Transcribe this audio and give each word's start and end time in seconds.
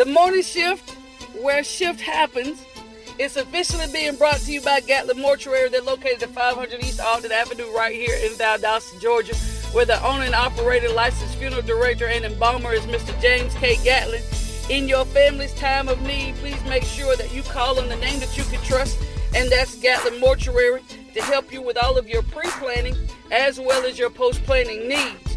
The 0.00 0.06
morning 0.06 0.40
shift, 0.40 0.92
where 1.42 1.62
shift 1.62 2.00
happens, 2.00 2.64
is 3.18 3.36
officially 3.36 3.84
being 3.92 4.16
brought 4.16 4.38
to 4.38 4.50
you 4.50 4.62
by 4.62 4.80
Gatlin 4.80 5.20
Mortuary. 5.20 5.68
They're 5.68 5.82
located 5.82 6.22
at 6.22 6.30
500 6.30 6.82
East 6.82 7.00
Alden 7.00 7.30
Avenue, 7.30 7.70
right 7.76 7.94
here 7.94 8.16
in 8.24 8.32
Valdosta, 8.32 8.98
Georgia, 8.98 9.34
where 9.74 9.84
the 9.84 10.02
owner 10.02 10.24
and 10.24 10.34
operator, 10.34 10.88
licensed 10.88 11.34
funeral 11.34 11.60
director, 11.60 12.06
and 12.06 12.24
embalmer 12.24 12.72
is 12.72 12.86
Mr. 12.86 13.20
James 13.20 13.52
K. 13.56 13.76
Gatlin. 13.84 14.22
In 14.70 14.88
your 14.88 15.04
family's 15.04 15.52
time 15.52 15.86
of 15.90 16.00
need, 16.00 16.34
please 16.36 16.64
make 16.64 16.84
sure 16.84 17.14
that 17.16 17.34
you 17.34 17.42
call 17.42 17.78
on 17.78 17.90
the 17.90 17.96
name 17.96 18.20
that 18.20 18.38
you 18.38 18.44
can 18.44 18.62
trust, 18.62 18.98
and 19.34 19.52
that's 19.52 19.74
Gatlin 19.82 20.18
Mortuary, 20.18 20.80
to 21.12 21.22
help 21.24 21.52
you 21.52 21.60
with 21.60 21.76
all 21.76 21.98
of 21.98 22.08
your 22.08 22.22
pre 22.22 22.48
planning 22.52 22.96
as 23.30 23.60
well 23.60 23.84
as 23.84 23.98
your 23.98 24.08
post 24.08 24.42
planning 24.44 24.88
needs. 24.88 25.29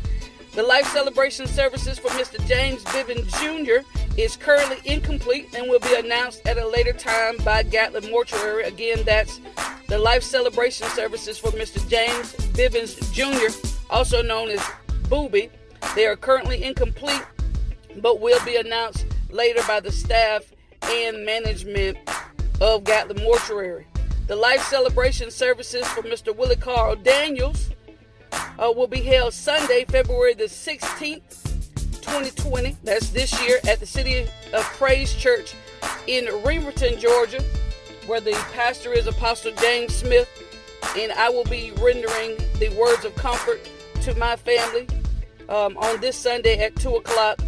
The 0.56 0.62
life 0.62 0.86
celebration 0.86 1.48
services 1.48 1.98
for 1.98 2.10
Mr. 2.10 2.46
James 2.48 2.84
Bivens 2.84 3.28
Jr. 3.42 3.88
is 4.22 4.38
currently 4.38 4.78
incomplete 4.86 5.50
and 5.56 5.68
will 5.68 5.80
be 5.80 5.96
announced 5.96 6.46
at 6.46 6.60
a 6.60 6.68
later 6.68 6.94
time 6.94 7.38
by 7.38 7.64
Gatlin 7.64 8.12
Mortuary. 8.12 8.64
Again, 8.66 9.00
that's 9.04 9.42
the 9.88 9.98
life 9.98 10.22
celebration 10.22 10.88
services 10.90 11.40
for 11.40 11.50
Mr. 11.54 11.80
James 11.90 12.34
Bivens 12.54 13.12
Jr., 13.12 13.68
also 13.90 14.22
known 14.22 14.50
as 14.50 14.64
Booby. 15.10 15.50
They 15.96 16.06
are 16.06 16.16
currently 16.16 16.64
incomplete, 16.64 17.26
but 17.98 18.22
will 18.22 18.44
be 18.46 18.58
announced 18.58 19.08
later 19.32 19.62
by 19.68 19.80
the 19.80 19.92
staff 19.92 20.44
and 20.84 21.26
management 21.26 21.98
of 22.62 22.84
Gatlin 22.84 23.24
Mortuary. 23.24 23.88
The 24.28 24.36
life 24.36 24.62
celebration 24.62 25.32
services 25.32 25.88
for 25.88 26.04
Mr. 26.04 26.36
Willie 26.36 26.58
Carl 26.58 26.96
Daniels 26.96 27.72
uh, 28.60 28.72
will 28.76 28.88
be 28.88 29.02
held 29.02 29.34
Sunday, 29.34 29.86
February 29.86 30.34
the 30.34 30.46
16th, 30.46 31.44
2020. 32.02 32.78
That's 32.84 33.10
this 33.10 33.40
year 33.46 33.60
at 33.68 33.80
the 33.80 33.86
City 33.86 34.28
of 34.54 34.64
Praise 34.78 35.14
Church 35.14 35.56
in 36.08 36.26
Remerton, 36.26 37.00
Georgia, 37.00 37.44
where 38.06 38.22
the 38.22 38.34
pastor 38.54 38.94
is 38.94 39.08
Apostle 39.08 39.54
James 39.62 39.96
Smith. 39.96 40.30
And 40.98 41.12
I 41.14 41.30
will 41.30 41.46
be 41.46 41.72
rendering 41.80 42.38
the 42.60 42.70
words 42.78 43.06
of 43.06 43.16
comfort 43.16 43.62
to 44.02 44.14
my 44.16 44.36
family 44.36 44.88
um, 45.50 45.78
on 45.78 46.00
this 46.02 46.18
Sunday 46.18 46.60
at 46.60 46.76
2 46.76 46.96
o'clock 46.98 47.40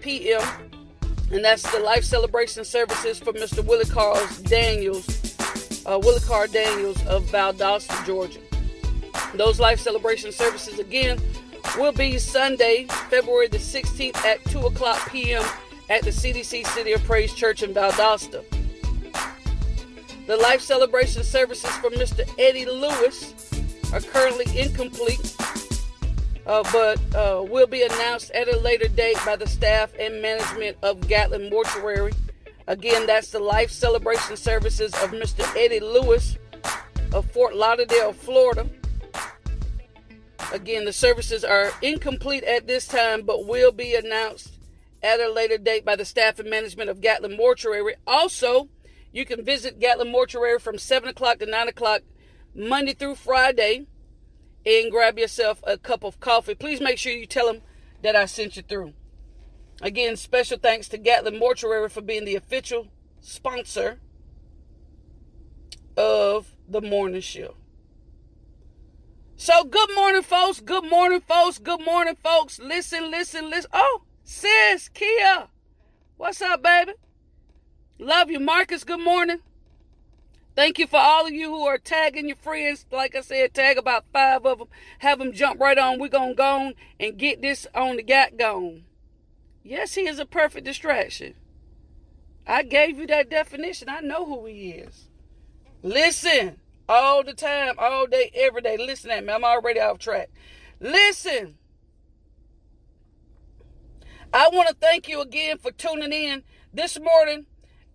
p.m. 0.00 0.42
And 1.30 1.44
that's 1.44 1.70
the 1.70 1.78
life 1.78 2.04
celebration 2.04 2.64
services 2.64 3.20
for 3.20 3.32
Mr. 3.32 3.64
Willie 3.64 3.84
Carl 3.84 4.20
Daniels, 4.42 5.06
uh, 5.86 5.98
Willie 6.02 6.20
Carl 6.20 6.48
Daniels 6.48 7.04
of 7.06 7.24
Valdosta, 7.26 8.04
Georgia. 8.04 8.40
Those 9.34 9.60
life 9.60 9.78
celebration 9.78 10.32
services 10.32 10.78
again 10.78 11.20
will 11.76 11.92
be 11.92 12.18
Sunday, 12.18 12.86
February 13.08 13.48
the 13.48 13.58
16th 13.58 14.16
at 14.24 14.44
2 14.46 14.60
o'clock 14.60 15.10
p.m. 15.10 15.44
at 15.88 16.02
the 16.02 16.10
CDC 16.10 16.66
City 16.66 16.92
of 16.92 17.04
Praise 17.04 17.32
Church 17.32 17.62
in 17.62 17.72
Valdosta. 17.72 18.44
The 20.26 20.36
life 20.36 20.60
celebration 20.60 21.22
services 21.22 21.70
for 21.76 21.90
Mr. 21.90 22.28
Eddie 22.38 22.66
Lewis 22.66 23.34
are 23.92 24.00
currently 24.00 24.46
incomplete, 24.58 25.36
uh, 26.46 26.62
but 26.72 27.00
uh, 27.14 27.42
will 27.42 27.66
be 27.66 27.82
announced 27.82 28.30
at 28.32 28.48
a 28.48 28.58
later 28.58 28.88
date 28.88 29.18
by 29.24 29.36
the 29.36 29.46
staff 29.46 29.92
and 29.98 30.20
management 30.20 30.76
of 30.82 31.06
Gatlin 31.08 31.50
Mortuary. 31.50 32.12
Again, 32.66 33.06
that's 33.06 33.30
the 33.30 33.40
life 33.40 33.70
celebration 33.70 34.36
services 34.36 34.92
of 34.94 35.10
Mr. 35.10 35.44
Eddie 35.56 35.80
Lewis 35.80 36.36
of 37.12 37.30
Fort 37.32 37.56
Lauderdale, 37.56 38.12
Florida. 38.12 38.68
Again, 40.52 40.84
the 40.84 40.92
services 40.92 41.44
are 41.44 41.70
incomplete 41.80 42.42
at 42.44 42.66
this 42.66 42.86
time, 42.86 43.22
but 43.22 43.46
will 43.46 43.72
be 43.72 43.94
announced 43.94 44.58
at 45.02 45.20
a 45.20 45.32
later 45.32 45.58
date 45.58 45.84
by 45.84 45.96
the 45.96 46.04
staff 46.04 46.38
and 46.38 46.50
management 46.50 46.90
of 46.90 47.00
Gatlin 47.00 47.36
Mortuary. 47.36 47.94
Also, 48.06 48.68
you 49.12 49.24
can 49.24 49.44
visit 49.44 49.80
Gatlin 49.80 50.10
Mortuary 50.10 50.58
from 50.58 50.78
7 50.78 51.08
o'clock 51.08 51.38
to 51.38 51.46
9 51.46 51.68
o'clock 51.68 52.02
Monday 52.54 52.94
through 52.94 53.14
Friday 53.14 53.86
and 54.66 54.90
grab 54.90 55.18
yourself 55.18 55.62
a 55.66 55.78
cup 55.78 56.04
of 56.04 56.20
coffee. 56.20 56.54
Please 56.54 56.80
make 56.80 56.98
sure 56.98 57.12
you 57.12 57.26
tell 57.26 57.46
them 57.46 57.62
that 58.02 58.16
I 58.16 58.26
sent 58.26 58.56
you 58.56 58.62
through. 58.62 58.92
Again, 59.80 60.16
special 60.16 60.58
thanks 60.58 60.88
to 60.88 60.98
Gatlin 60.98 61.38
Mortuary 61.38 61.88
for 61.88 62.02
being 62.02 62.24
the 62.24 62.36
official 62.36 62.88
sponsor 63.20 64.00
of 65.96 66.54
the 66.68 66.80
morning 66.80 67.20
show. 67.20 67.54
So, 69.42 69.64
good 69.64 69.88
morning, 69.94 70.20
folks. 70.20 70.60
Good 70.60 70.84
morning, 70.84 71.22
folks. 71.22 71.56
Good 71.56 71.82
morning, 71.82 72.14
folks. 72.22 72.58
Listen, 72.58 73.10
listen, 73.10 73.48
listen. 73.48 73.70
Oh, 73.72 74.02
sis, 74.22 74.90
Kia. 74.90 75.48
What's 76.18 76.42
up, 76.42 76.62
baby? 76.62 76.92
Love 77.98 78.30
you, 78.30 78.38
Marcus. 78.38 78.84
Good 78.84 79.00
morning. 79.00 79.38
Thank 80.54 80.78
you 80.78 80.86
for 80.86 80.98
all 80.98 81.26
of 81.26 81.32
you 81.32 81.48
who 81.48 81.62
are 81.62 81.78
tagging 81.78 82.28
your 82.28 82.36
friends. 82.36 82.84
Like 82.92 83.16
I 83.16 83.22
said, 83.22 83.54
tag 83.54 83.78
about 83.78 84.04
five 84.12 84.44
of 84.44 84.58
them. 84.58 84.68
Have 84.98 85.20
them 85.20 85.32
jump 85.32 85.58
right 85.58 85.78
on. 85.78 85.98
We're 85.98 86.08
going 86.08 86.32
to 86.32 86.36
go 86.36 86.44
on 86.44 86.74
and 87.00 87.16
get 87.16 87.40
this 87.40 87.66
on 87.74 87.96
the 87.96 88.02
got 88.02 88.36
gone. 88.36 88.84
Yes, 89.64 89.94
he 89.94 90.06
is 90.06 90.18
a 90.18 90.26
perfect 90.26 90.66
distraction. 90.66 91.32
I 92.46 92.62
gave 92.62 92.98
you 92.98 93.06
that 93.06 93.30
definition. 93.30 93.88
I 93.88 94.00
know 94.00 94.26
who 94.26 94.44
he 94.44 94.72
is. 94.72 95.08
Listen 95.82 96.59
all 96.90 97.22
the 97.22 97.32
time, 97.32 97.74
all 97.78 98.06
day, 98.06 98.32
every 98.34 98.60
day. 98.60 98.76
Listen 98.76 99.12
at 99.12 99.24
me. 99.24 99.32
I'm 99.32 99.44
already 99.44 99.80
off 99.80 99.98
track. 99.98 100.28
Listen. 100.80 101.56
I 104.34 104.48
want 104.52 104.68
to 104.68 104.74
thank 104.74 105.08
you 105.08 105.20
again 105.20 105.58
for 105.58 105.70
tuning 105.70 106.12
in 106.12 106.42
this 106.74 106.98
morning. 106.98 107.46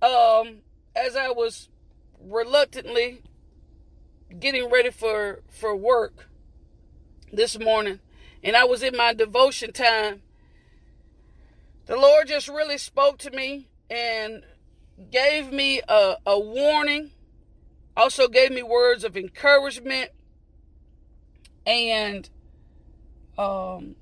Um, 0.01 0.59
as 0.95 1.15
I 1.15 1.29
was 1.29 1.69
reluctantly 2.19 3.21
getting 4.39 4.69
ready 4.69 4.91
for 4.91 5.41
for 5.49 5.75
work 5.75 6.29
this 7.31 7.59
morning, 7.59 7.99
and 8.43 8.55
I 8.55 8.63
was 8.63 8.81
in 8.81 8.95
my 8.95 9.13
devotion 9.13 9.73
time, 9.73 10.21
the 11.85 11.97
Lord 11.97 12.29
just 12.29 12.47
really 12.47 12.77
spoke 12.77 13.17
to 13.19 13.31
me 13.31 13.67
and 13.89 14.43
gave 15.11 15.51
me 15.51 15.81
a, 15.87 16.15
a 16.25 16.39
warning 16.39 17.11
also 17.95 18.27
gave 18.27 18.51
me 18.51 18.63
words 18.63 19.03
of 19.03 19.15
encouragement 19.15 20.11
and 21.65 22.29
um, 23.37 23.95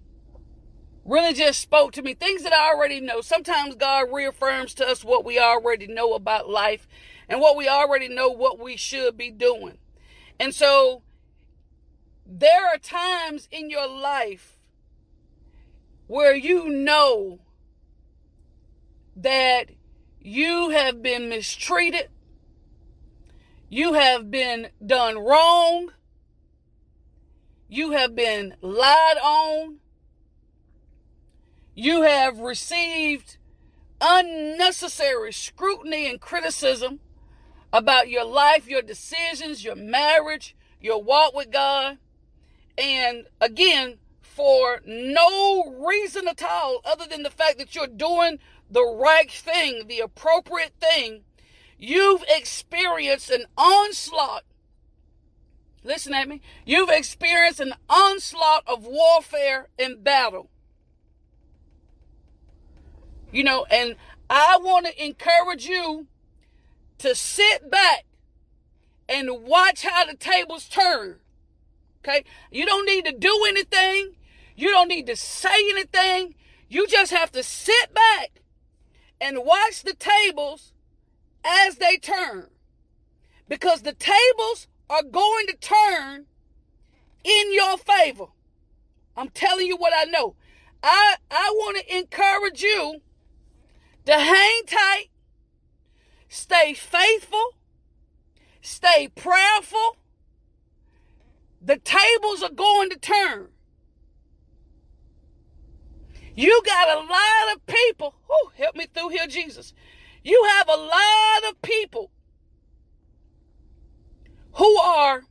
really 1.06 1.34
just 1.34 1.60
spoke 1.62 1.92
to 1.94 2.02
me 2.02 2.14
things 2.14 2.44
that 2.44 2.54
I 2.54 2.74
already 2.74 3.00
know. 3.00 3.22
Sometimes 3.22 3.76
God 3.76 4.08
reaffirms 4.12 4.74
to 4.76 4.88
us 4.88 5.04
what 5.04 5.26
we 5.26 5.40
already 5.40 5.88
know 5.88 6.14
about 6.14 6.50
life 6.50 6.88
and 7.30 7.40
what 7.40 7.56
we 7.56 7.68
already 7.68 8.10
know 8.10 8.30
what 8.30 8.60
we 8.60 8.78
should 8.78 9.18
be 9.18 9.32
doing. 9.32 9.78
And 10.40 10.54
so 10.54 11.04
there 12.26 12.68
are 12.68 12.78
times 12.78 13.48
in 13.52 13.70
your 13.70 13.88
life 13.88 14.58
where 16.08 16.36
you 16.36 16.70
know 16.70 17.40
that 19.16 19.70
you 20.20 20.70
have 20.70 21.02
been 21.02 21.30
mistreated 21.30 22.10
you 23.74 23.94
have 23.94 24.30
been 24.30 24.68
done 24.86 25.18
wrong. 25.18 25.90
You 27.68 27.94
have 27.94 28.16
been 28.16 28.54
lied 28.62 29.18
on. 29.18 29.78
You 31.74 32.04
have 32.04 32.38
received 32.38 33.38
unnecessary 34.00 35.34
scrutiny 35.34 36.08
and 36.08 36.22
criticism 36.22 37.00
about 37.72 38.10
your 38.10 38.26
life, 38.26 38.68
your 38.68 38.84
decisions, 38.84 39.64
your 39.64 39.76
marriage, 39.76 40.56
your 40.80 41.02
walk 41.02 41.34
with 41.34 41.50
God. 41.50 41.98
And 42.78 43.26
again, 43.42 43.98
for 44.22 44.82
no 44.86 45.74
reason 45.84 46.28
at 46.28 46.44
all 46.44 46.82
other 46.86 47.08
than 47.08 47.24
the 47.24 47.32
fact 47.32 47.58
that 47.58 47.74
you're 47.74 47.88
doing 47.88 48.38
the 48.70 48.86
right 48.86 49.32
thing, 49.32 49.88
the 49.88 50.00
appropriate 50.02 50.74
thing 50.80 51.24
You've 51.86 52.24
experienced 52.30 53.30
an 53.30 53.44
onslaught. 53.58 54.46
Listen 55.84 56.14
at 56.14 56.30
me. 56.30 56.40
You've 56.66 56.90
experienced 56.90 57.60
an 57.60 57.74
onslaught 57.90 58.64
of 58.66 58.86
warfare 58.86 59.68
and 59.78 60.02
battle. 60.02 60.50
You 63.34 63.44
know, 63.44 63.66
and 63.70 63.98
I 64.30 64.58
want 64.62 64.86
to 64.86 65.04
encourage 65.06 65.66
you 65.66 66.08
to 67.00 67.14
sit 67.14 67.70
back 67.70 68.06
and 69.10 69.44
watch 69.44 69.84
how 69.84 70.06
the 70.06 70.16
tables 70.16 70.70
turn. 70.70 71.20
Okay? 72.00 72.24
You 72.50 72.66
don't 72.66 72.86
need 72.86 73.04
to 73.08 73.12
do 73.12 73.44
anything. 73.50 74.16
You 74.56 74.72
don't 74.72 74.88
need 74.88 75.08
to 75.08 75.18
say 75.18 75.70
anything. 75.72 76.36
You 76.70 76.88
just 76.88 77.12
have 77.12 77.34
to 77.34 77.44
sit 77.44 77.94
back 77.94 78.40
and 79.20 79.40
watch 79.44 79.84
the 79.84 79.94
tables 79.94 80.73
as 81.44 81.76
they 81.76 81.98
turn. 81.98 82.48
Because 83.48 83.82
the 83.82 83.94
tables 83.94 84.68
are 84.90 85.04
going 85.04 85.48
to 85.48 85.56
turn 85.58 86.26
in 87.24 87.54
your 87.54 87.78
favor. 87.78 88.26
I'm 89.16 89.30
telling 89.30 89.68
you 89.68 89.78
what 89.78 89.94
I 89.96 90.06
know. 90.06 90.36
I, 90.82 91.16
I 91.32 91.52
want 91.56 91.78
to 91.78 91.98
encourage 91.98 92.62
you 92.62 93.02
to 94.06 94.14
hang 94.14 94.62
tight, 94.66 95.08
stay 96.28 96.74
faithful, 96.74 97.56
stay 98.62 99.10
prayerful. 99.16 99.98
The 101.62 101.78
tables 101.78 102.44
are 102.44 102.52
going 102.52 102.90
to 102.90 103.00
turn. 103.00 103.48
You 106.36 106.62
got 106.66 106.90
a 106.90 107.00
lot 107.00 107.56
of 107.56 107.66
people. 107.66 108.16
Who 108.28 108.52
help 108.58 108.76
me 108.76 108.88
through 108.94 109.10
here, 109.10 109.28
Jesus. 109.28 109.74
You 110.24 110.48
have 110.58 110.70
a 110.70 110.82
lot 110.82 111.50
of 111.50 111.62
people 111.62 112.10
who 114.54 114.78
are 114.78 115.24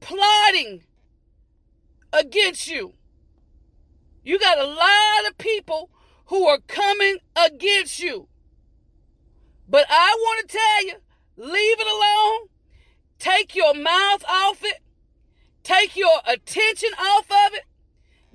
plotting 0.00 0.82
against 2.12 2.68
you. 2.68 2.94
You 4.24 4.40
got 4.40 4.58
a 4.58 4.66
lot 4.66 5.28
of 5.28 5.38
people 5.38 5.90
who 6.26 6.46
are 6.48 6.58
coming 6.66 7.18
against 7.36 8.00
you. 8.00 8.26
But 9.68 9.86
I 9.88 10.16
want 10.18 10.48
to 10.48 10.56
tell 10.56 10.86
you, 10.86 10.94
leave 11.36 11.80
it 11.80 11.86
alone. 11.86 12.48
Take 13.20 13.54
your 13.54 13.74
mouth 13.74 14.24
off 14.28 14.64
it. 14.64 14.80
Take 15.62 15.96
your 15.96 16.20
attention 16.26 16.90
off 16.98 17.30
of 17.30 17.54
it. 17.54 17.64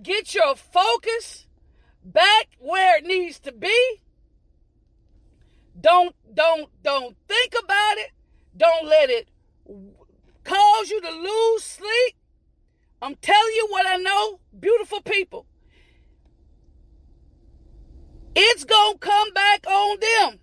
Get 0.02 0.34
your 0.34 0.56
focus 0.56 1.48
back 2.04 2.48
where 2.60 2.98
it 2.98 3.06
needs 3.06 3.40
to 3.42 3.52
be. 3.52 4.02
Don't 5.82 6.16
don't 6.34 6.70
don't 6.84 7.18
think 7.28 7.56
about 7.62 7.98
it. 7.98 8.12
Don't 8.56 8.88
let 8.88 9.10
it 9.10 9.30
cause 10.44 10.90
you 10.90 11.02
to 11.02 11.10
lose 11.10 11.64
sleep. 11.64 12.16
I'm 13.02 13.16
telling 13.16 13.54
you 13.56 13.68
what 13.70 13.86
I 13.88 13.98
know, 13.98 14.40
beautiful 14.60 15.02
people. 15.02 15.46
It's 18.36 18.64
going 18.64 18.94
to 18.94 19.00
come 19.00 19.34
back 19.34 19.66
on 19.68 19.98
them. 20.00 20.40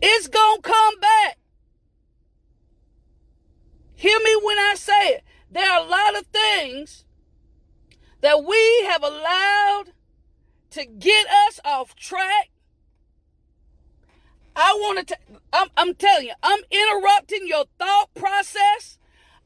It's 0.00 0.28
going 0.28 0.62
to 0.62 0.62
come 0.62 1.00
back. 1.00 1.38
Hear 3.94 4.18
me 4.18 4.40
when 4.42 4.58
I 4.58 4.74
say 4.76 5.08
it. 5.08 5.24
There 5.50 5.68
are 5.68 5.84
a 5.84 5.88
lot 5.88 6.18
of 6.18 6.26
things 6.26 7.04
that 8.20 8.44
we 8.44 8.86
have 8.88 9.02
allowed 9.02 9.92
to 10.70 10.84
get 10.84 11.26
us 11.46 11.60
off 11.64 11.94
track. 11.96 12.50
I 14.54 14.72
want 14.80 15.06
to, 15.08 15.16
I'm, 15.52 15.68
I'm 15.76 15.94
telling 15.94 16.26
you, 16.26 16.32
I'm 16.42 16.60
interrupting 16.70 17.46
your 17.46 17.66
thought 17.78 18.12
process. 18.14 18.98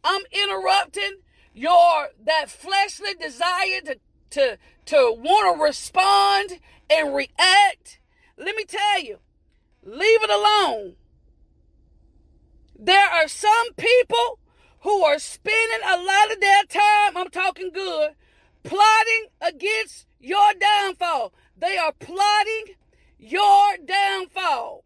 I'm 0.03 0.23
interrupting 0.33 1.19
your, 1.53 2.09
that 2.25 2.51
fleshly 2.51 3.15
desire 3.15 3.83
to, 3.85 3.99
to, 4.31 4.59
to 4.87 5.15
want 5.17 5.57
to 5.57 5.63
respond 5.63 6.61
and 6.89 7.15
react. 7.15 8.01
Let 8.39 8.57
me 8.57 8.65
tell 8.65 9.03
you, 9.03 9.19
leave 9.85 10.23
it 10.23 10.31
alone. 10.31 10.97
There 12.79 13.09
are 13.09 13.29
some 13.29 13.75
people 13.77 14.39
who 14.81 15.05
are 15.05 15.19
spending 15.19 15.81
a 15.87 15.97
lot 15.97 16.33
of 16.33 16.41
their 16.41 16.65
time, 16.65 17.17
I'm 17.17 17.31
talking 17.31 17.71
good, 17.73 18.13
plotting 18.65 19.27
against 19.41 20.07
your 20.23 20.55
downfall. 20.59 21.33
They 21.59 21.77
are 21.77 21.93
plotting 21.93 22.77
your 23.19 23.77
downfall. 23.85 24.85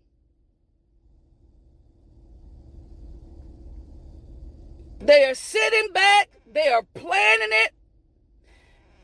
They 4.99 5.25
are 5.25 5.35
sitting 5.35 5.93
back, 5.93 6.31
they 6.51 6.69
are 6.69 6.83
planning 6.95 7.51
it. 7.51 7.73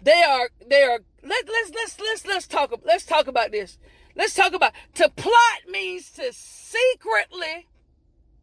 They 0.02 0.22
are 0.24 0.50
they 0.66 0.82
are 0.82 0.98
let, 1.22 1.48
let's 1.48 1.70
let's 1.72 2.00
let's 2.00 2.26
let's 2.26 2.46
talk 2.48 2.74
let's 2.84 3.06
talk 3.06 3.28
about 3.28 3.52
this. 3.52 3.78
Let's 4.16 4.34
talk 4.34 4.52
about 4.52 4.72
to 4.94 5.08
plot 5.08 5.60
means 5.70 6.10
to 6.12 6.32
secretly 6.32 7.68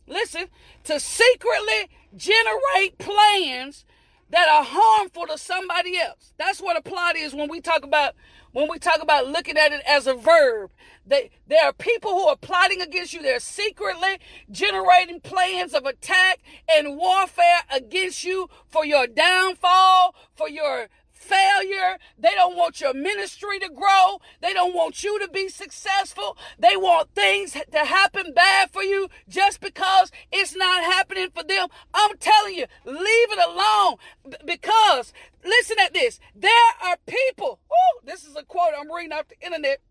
listen, 0.07 0.47
to 0.85 0.99
secretly 0.99 1.89
generate 2.15 2.97
plans 2.97 3.85
that 4.29 4.47
are 4.47 4.63
harmful 4.63 5.27
to 5.27 5.37
somebody 5.37 5.97
else. 5.97 6.33
That's 6.37 6.61
what 6.61 6.77
a 6.77 6.81
plot 6.81 7.15
is 7.15 7.33
when 7.33 7.49
we 7.49 7.61
talk 7.61 7.83
about 7.83 8.13
when 8.51 8.67
we 8.69 8.79
talk 8.79 9.01
about 9.01 9.27
looking 9.27 9.57
at 9.57 9.71
it 9.71 9.81
as 9.87 10.07
a 10.07 10.15
verb. 10.15 10.71
They, 11.05 11.29
there 11.47 11.65
are 11.65 11.73
people 11.73 12.11
who 12.11 12.27
are 12.27 12.35
plotting 12.35 12.81
against 12.81 13.13
you. 13.13 13.21
They're 13.21 13.39
secretly 13.39 14.19
generating 14.49 15.21
plans 15.21 15.73
of 15.73 15.85
attack 15.85 16.39
and 16.71 16.97
warfare 16.97 17.61
against 17.71 18.23
you 18.23 18.49
for 18.67 18.85
your 18.85 19.07
downfall, 19.07 20.15
for 20.35 20.49
your 20.49 20.87
failure. 21.19 21.97
They 22.17 22.33
don't 22.35 22.55
want 22.55 22.81
your 22.81 22.93
ministry 22.93 23.59
to 23.59 23.69
grow. 23.69 24.19
They 24.41 24.53
don't 24.53 24.73
want 24.73 25.03
you 25.03 25.19
to 25.19 25.27
be 25.27 25.49
successful. 25.49 26.37
They 26.57 26.75
want 26.75 27.13
things 27.13 27.51
to 27.53 27.79
happen 27.85 28.33
bad 28.33 28.71
for 28.71 28.83
you 28.83 29.09
just 29.27 29.59
because 29.59 30.11
happening 31.09 31.29
for 31.33 31.43
them. 31.43 31.67
I'm 31.93 32.17
telling 32.17 32.55
you, 32.55 32.65
leave 32.85 32.97
it 33.31 33.39
alone 33.47 33.95
because 34.45 35.13
listen 35.43 35.77
at 35.79 35.93
this. 35.93 36.19
There 36.35 36.51
are 36.83 36.97
people, 37.05 37.59
whoo, 37.69 38.01
this 38.05 38.25
is 38.25 38.35
a 38.35 38.43
quote 38.43 38.73
I'm 38.79 38.91
reading 38.91 39.13
off 39.13 39.27
the 39.27 39.45
internet. 39.45 39.81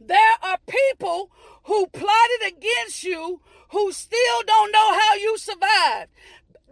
There 0.00 0.18
are 0.42 0.58
people 0.66 1.30
who 1.64 1.86
plotted 1.88 2.56
against 2.56 3.02
you 3.04 3.40
who 3.70 3.92
still 3.92 4.42
don't 4.46 4.72
know 4.72 4.98
how 4.98 5.14
you 5.14 5.36
survived 5.38 6.10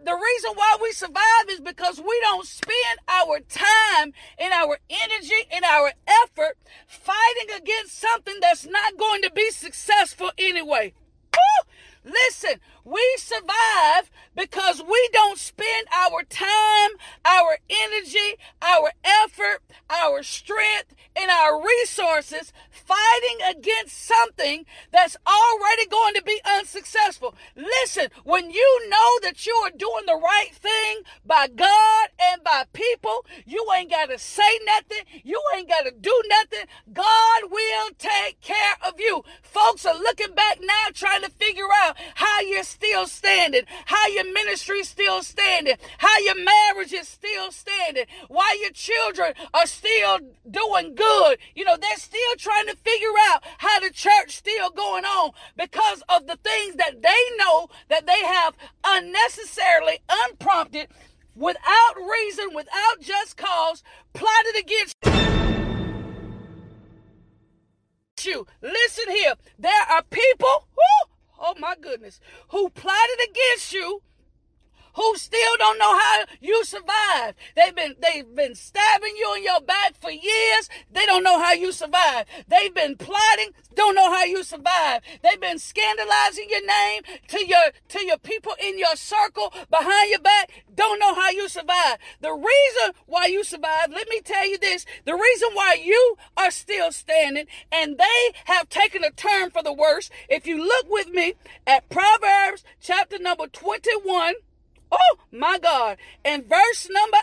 the 0.03 0.13
reason 0.13 0.51
why 0.53 0.77
we 0.81 0.91
survive 0.91 1.49
is 1.49 1.59
because 1.59 1.99
we 1.99 2.19
don't 2.21 2.45
spend 2.45 2.99
our 3.09 3.39
time 3.39 4.13
and 4.37 4.53
our 4.53 4.77
energy 4.89 5.47
and 5.51 5.65
our 5.65 5.91
effort 6.07 6.57
fighting 6.87 7.57
against 7.57 7.99
something 7.99 8.35
that's 8.39 8.65
not 8.65 8.95
going 8.97 9.23
to 9.23 9.31
be 9.31 9.49
successful 9.49 10.31
anyway. 10.37 10.93
Woo! 11.33 11.71
Listen, 12.07 12.59
we 12.85 13.03
survive 13.17 14.09
because 14.33 14.81
we 14.81 15.09
don't 15.11 15.37
spend 15.37 15.87
our 15.93 16.23
time, 16.23 16.91
our 17.25 17.57
energy, 17.69 18.37
our 18.61 18.91
effort, 19.03 19.61
our 19.89 20.23
strength, 20.23 20.95
and 21.17 21.29
our 21.29 21.61
resources 21.61 22.53
fighting 22.69 23.57
against 23.57 23.97
something 23.97 24.65
that's 24.91 25.17
already 25.27 25.85
going 25.87 26.13
to 26.13 26.23
be 26.23 26.39
unsuccessful. 26.57 27.35
Listen, 27.55 28.07
when 28.23 28.51
you 28.51 28.89
know 28.89 29.19
that 29.23 29.45
you 29.45 29.53
are 29.65 29.71
doing 29.71 30.05
the 30.05 30.15
right 30.15 30.53
thing 30.53 31.01
by 31.25 31.47
God 31.47 32.09
and 32.21 32.43
by 32.43 32.65
people, 32.71 33.25
you 33.45 33.65
ain't 33.75 33.91
got 33.91 34.09
to 34.09 34.17
say 34.17 34.59
nothing. 34.65 35.03
You 35.23 35.41
ain't 35.55 35.67
got 35.67 35.85
to 35.85 35.91
do 35.91 36.21
nothing. 36.29 36.67
God 36.93 37.41
will 37.49 37.89
take 37.97 38.39
care 38.41 38.77
of 38.87 38.93
you. 38.99 39.23
Folks 39.41 39.85
are 39.85 39.97
looking 39.97 40.33
back 40.35 40.59
now 40.61 40.87
trying 40.93 41.23
to 41.23 41.29
figure 41.31 41.67
out 41.83 41.96
how 42.15 42.41
you're 42.41 42.63
still 42.63 43.07
standing, 43.07 43.63
how 43.85 44.07
your 44.07 44.31
ministry 44.33 44.79
is 44.79 44.89
still 44.89 45.21
standing, 45.23 45.75
how 45.97 46.17
your 46.19 46.43
marriage 46.43 46.93
is 46.93 47.07
still 47.07 47.51
standing, 47.51 48.05
why 48.27 48.57
your 48.61 48.71
children 48.71 49.33
are 49.53 49.67
still 49.67 50.19
doing 50.49 50.95
good. 50.95 51.37
You 51.55 51.65
know, 51.65 51.77
they're 51.77 51.97
still 51.97 52.35
trying 52.37 52.67
to 52.67 52.75
figure 52.75 53.07
out 53.31 53.43
how 53.57 53.79
the 53.79 53.91
church 53.91 54.37
still 54.37 54.69
going 54.69 55.05
on 55.05 55.31
because 55.55 56.03
of 56.09 56.27
the 56.27 56.37
things 56.37 56.75
that 56.75 57.01
they 57.01 57.37
know 57.37 57.69
that 57.89 58.05
they 58.05 58.23
have 58.23 58.55
unnecessarily 58.83 59.99
unprompted 60.09 60.87
without 61.35 61.95
reason, 62.09 62.47
without 62.53 62.99
just 62.99 63.37
cause, 63.37 63.83
plotted 64.13 64.55
against 64.59 64.95
you. 68.25 68.45
Listen 68.61 69.09
here. 69.09 69.35
There 69.59 69.83
are 69.89 70.01
people, 70.03 70.67
whoo, 70.75 71.06
oh 71.39 71.55
my 71.59 71.75
goodness, 71.79 72.19
who 72.49 72.69
plotted 72.69 73.29
against 73.29 73.73
you 73.73 74.01
who 74.97 75.15
still 75.15 75.57
don't 75.59 75.77
know 75.77 75.97
how 75.97 76.25
you 76.41 76.65
survive. 76.65 77.35
They've 77.55 77.75
been 77.75 77.95
they've 78.01 78.35
been 78.35 78.55
stabbing 78.55 79.15
you 79.15 79.35
in 79.37 79.43
your 79.43 79.61
back 79.61 79.93
for 80.01 80.09
years. 80.09 80.69
They 80.91 81.05
don't 81.05 81.23
know 81.23 81.39
how 81.39 81.53
you 81.53 81.71
survive. 81.71 82.25
They've 82.47 82.73
been 82.73 82.97
plotting, 82.97 83.51
don't 83.75 83.93
know 83.93 84.11
how 84.11 84.23
you 84.23 84.43
survive. 84.43 85.01
They've 85.21 85.39
been 85.39 85.59
scandalizing 85.59 86.47
your 86.49 86.65
name 86.65 87.03
to 87.27 87.45
your 87.45 87.71
to 87.89 88.05
your 88.05 88.17
people 88.17 88.53
in 88.59 88.79
your 88.79 88.95
circle 88.95 89.53
behind 89.69 90.09
your 90.09 90.19
back. 90.19 90.63
Don't 90.73 90.99
know 90.99 91.13
how 91.13 91.29
you 91.29 91.47
survive. 91.47 91.97
The 92.21 92.33
reason 92.33 92.95
why 93.05 93.27
you 93.27 93.43
survive, 93.43 93.91
let 93.91 94.09
me 94.09 94.21
tell 94.21 94.49
you 94.49 94.57
this, 94.57 94.85
the 95.05 95.13
reason 95.13 95.49
why 95.53 95.77
you 95.79 96.17
are 96.35 96.51
still 96.51 96.91
standing 96.91 97.45
and 97.71 97.99
they 97.99 98.31
have 98.45 98.67
taken 98.69 99.03
a 99.03 99.11
turn 99.11 99.51
for 99.51 99.61
the 99.61 99.73
worse. 99.73 100.09
If 100.27 100.47
you 100.47 100.57
look 100.57 100.87
with 100.89 101.09
me 101.09 101.35
at 101.67 101.87
Proverbs 101.89 102.63
chapter 102.81 103.19
number 103.19 103.45
21 103.45 104.33
Oh 104.91 105.17
my 105.31 105.59
God. 105.59 105.97
And 106.23 106.45
verse 106.45 106.87
number 106.89 107.17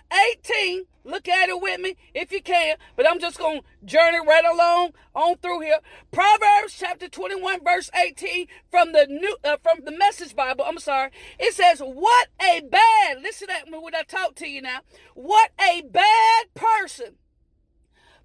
18, 0.46 0.84
look 1.04 1.28
at 1.28 1.48
it 1.48 1.60
with 1.60 1.80
me 1.80 1.96
if 2.14 2.32
you 2.32 2.42
can, 2.42 2.76
but 2.96 3.08
I'm 3.08 3.20
just 3.20 3.38
going 3.38 3.60
to 3.60 3.86
journey 3.86 4.18
right 4.26 4.44
along 4.44 4.92
on 5.14 5.36
through 5.38 5.60
here. 5.60 5.78
Proverbs 6.10 6.76
chapter 6.78 7.08
21 7.08 7.64
verse 7.64 7.90
18 7.94 8.46
from 8.70 8.92
the 8.92 9.06
new 9.08 9.36
uh, 9.44 9.56
from 9.62 9.84
the 9.84 9.96
message 9.96 10.34
Bible. 10.34 10.64
I'm 10.66 10.78
sorry. 10.78 11.10
It 11.38 11.54
says, 11.54 11.80
"What 11.80 12.28
a 12.40 12.60
bad, 12.60 13.22
listen 13.22 13.48
at 13.50 13.68
me 13.68 13.78
when 13.78 13.94
I 13.94 14.02
talk 14.02 14.34
to 14.36 14.48
you 14.48 14.62
now. 14.62 14.80
What 15.14 15.50
a 15.60 15.82
bad 15.82 16.54
person 16.54 17.16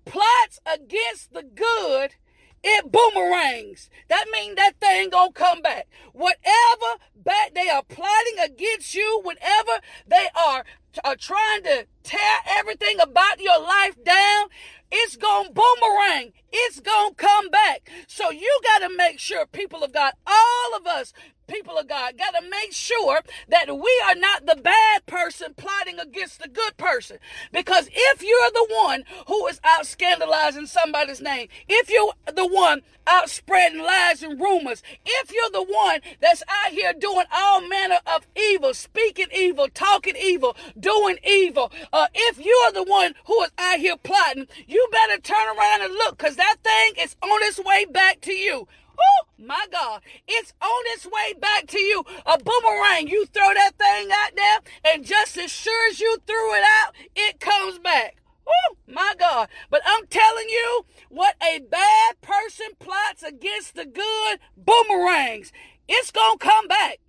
plots 0.06 0.60
against 0.66 1.34
the 1.34 1.44
good, 1.44 2.16
it 2.64 2.92
boomerangs. 2.92 3.90
That 4.08 4.26
means 4.32 4.56
that 4.56 4.80
thing 4.80 5.10
gonna 5.10 5.32
come 5.32 5.62
back. 5.62 5.88
Whatever 6.14 7.02
bad 7.16 7.52
they 7.56 7.70
are 7.70 7.84
plotting 7.84 8.40
against 8.44 8.94
you, 8.96 9.22
whenever 9.24 9.80
they 10.08 10.28
are, 10.36 10.66
are 11.04 11.12
uh, 11.12 11.16
trying 11.20 11.64
to 11.64 11.86
tear 12.04 12.38
everything 12.48 13.00
about 13.00 13.40
your 13.40 13.60
life 13.60 14.04
down, 14.04 14.48
it's 14.92 15.16
gonna 15.16 15.50
boomerang. 15.52 16.34
It's 16.52 16.80
gonna 16.80 17.14
come 17.16 17.50
back. 17.50 17.90
So 18.08 18.32
you 18.32 18.60
gotta 18.64 18.90
make 18.96 19.20
sure, 19.20 19.46
people 19.46 19.84
of 19.84 19.94
God, 19.94 20.14
all 20.26 20.78
of 20.78 20.88
us, 20.88 21.14
people 21.50 21.78
of 21.78 21.88
God, 21.88 22.18
got 22.18 22.32
to 22.40 22.50
make 22.50 22.72
sure 22.72 23.20
that 23.50 23.68
we 23.68 24.04
are 24.08 24.16
not 24.16 24.46
the 24.46 24.56
bad 24.56 25.06
person 25.06 25.54
plotting 25.58 26.00
against 26.00 26.42
the 26.42 26.48
good 26.48 26.78
person. 26.78 27.18
Because 27.52 27.90
if 27.92 28.22
you're 28.22 28.52
the 28.52 28.68
one 28.70 29.04
who 29.28 29.48
is 29.48 29.60
out 29.64 29.86
scandalizing 29.86 30.68
somebody's 30.68 31.20
name, 31.20 31.48
if 31.68 31.90
you're 31.90 32.14
the 32.34 32.48
one 32.48 32.82
out 33.08 33.30
spreading 33.30 33.82
lies 33.82 34.22
and 34.22 34.40
rumors, 34.40 34.84
if 35.04 35.34
you're 35.34 35.50
the 35.52 35.64
one 35.64 36.00
that's 36.22 36.44
out 36.48 36.72
here 36.72 36.94
doing 36.94 37.26
all 37.34 37.68
manner 37.68 38.00
of 38.06 38.28
evil, 38.36 38.74
speaking 38.74 39.28
evil, 39.36 39.68
talking 39.74 40.16
evil, 40.16 40.56
doing 40.80 41.18
evil, 41.28 41.72
uh, 41.92 42.08
if 42.14 42.38
you're 42.38 42.72
the 42.72 42.84
one 42.84 43.16
who 43.26 43.42
is 43.44 43.52
out 43.58 43.80
here 43.80 43.98
plotting, 43.98 44.48
you 44.68 44.88
better 44.92 45.20
turn 45.20 45.58
around 45.58 45.82
and 45.82 45.94
look 45.94 46.18
because 46.18 46.36
that 46.40 46.58
thing 46.64 47.04
is 47.04 47.16
on 47.22 47.44
its 47.44 47.60
way 47.60 47.86
back 47.86 48.22
to 48.22 48.34
you. 48.34 48.68
Oh, 48.98 49.28
my 49.38 49.66
God. 49.72 50.02
It's 50.28 50.54
on 50.62 50.84
its 50.88 51.06
way 51.06 51.34
back 51.40 51.68
to 51.68 51.80
you. 51.80 52.04
A 52.26 52.38
boomerang. 52.38 53.08
You 53.08 53.26
throw 53.26 53.54
that 53.54 53.78
thing 53.78 54.10
out 54.12 54.36
there, 54.36 54.94
and 54.94 55.06
just 55.06 55.38
as 55.38 55.52
sure 55.52 55.90
as 55.90 56.00
you 56.00 56.18
threw 56.26 56.56
it 56.56 56.64
out, 56.82 56.94
it 57.16 57.40
comes 57.40 57.80
back. 57.80 58.18
Oh, 58.48 58.76
my 58.88 59.14
God. 59.20 59.48
But 59.70 59.82
I'm 59.86 60.08
telling 60.08 60.50
you, 60.50 60.86
what 61.10 61.36
a 61.42 61.60
bad 61.60 62.20
person 62.22 62.68
plots 62.80 63.24
against 63.24 63.76
the 63.76 63.86
good 63.86 64.40
boomerangs. 64.58 65.52
It's 65.88 66.12
going 66.12 66.40
to 66.40 66.46
come 66.46 66.68
back. 66.68 67.00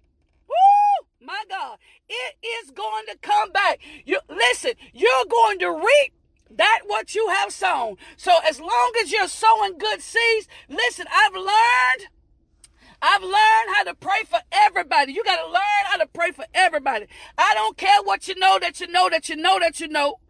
Woo! 0.49 1.06
My 1.20 1.42
God. 1.49 1.78
It 2.08 2.37
is 2.44 2.70
going 2.70 3.06
to 3.06 3.16
come 3.22 3.52
back. 3.52 3.80
You 4.04 4.18
listen, 4.28 4.72
you're 4.92 5.25
going 5.28 5.58
to 5.60 5.70
reap 5.70 6.12
that 6.57 6.80
what 6.87 7.14
you 7.14 7.28
have 7.28 7.52
sown. 7.52 7.97
So 8.16 8.33
as 8.49 8.61
long 8.61 8.92
as 9.00 9.12
you're 9.12 9.28
sowing 9.28 9.78
good 9.78 10.00
seeds, 10.00 10.49
listen, 10.69 11.07
I've 11.12 11.35
learned 11.35 12.11
I've 13.02 13.23
learned 13.23 13.75
how 13.75 13.85
to 13.85 13.95
pray 13.95 14.25
for 14.28 14.40
everybody. 14.52 15.12
You 15.12 15.25
got 15.25 15.42
to 15.42 15.47
learn 15.47 15.85
how 15.87 15.97
to 15.99 16.07
pray 16.07 16.33
for 16.33 16.45
everybody. 16.52 17.07
I 17.38 17.54
don't 17.54 17.76
care 17.76 18.02
what 18.02 18.28
you 18.28 18.38
know 18.38 18.59
that 18.61 18.78
you 18.78 18.88
know 18.88 19.09
that 19.09 19.28
you 19.28 19.37
know 19.37 19.59
that 19.59 19.80
you 19.80 19.88
know. 19.88 20.21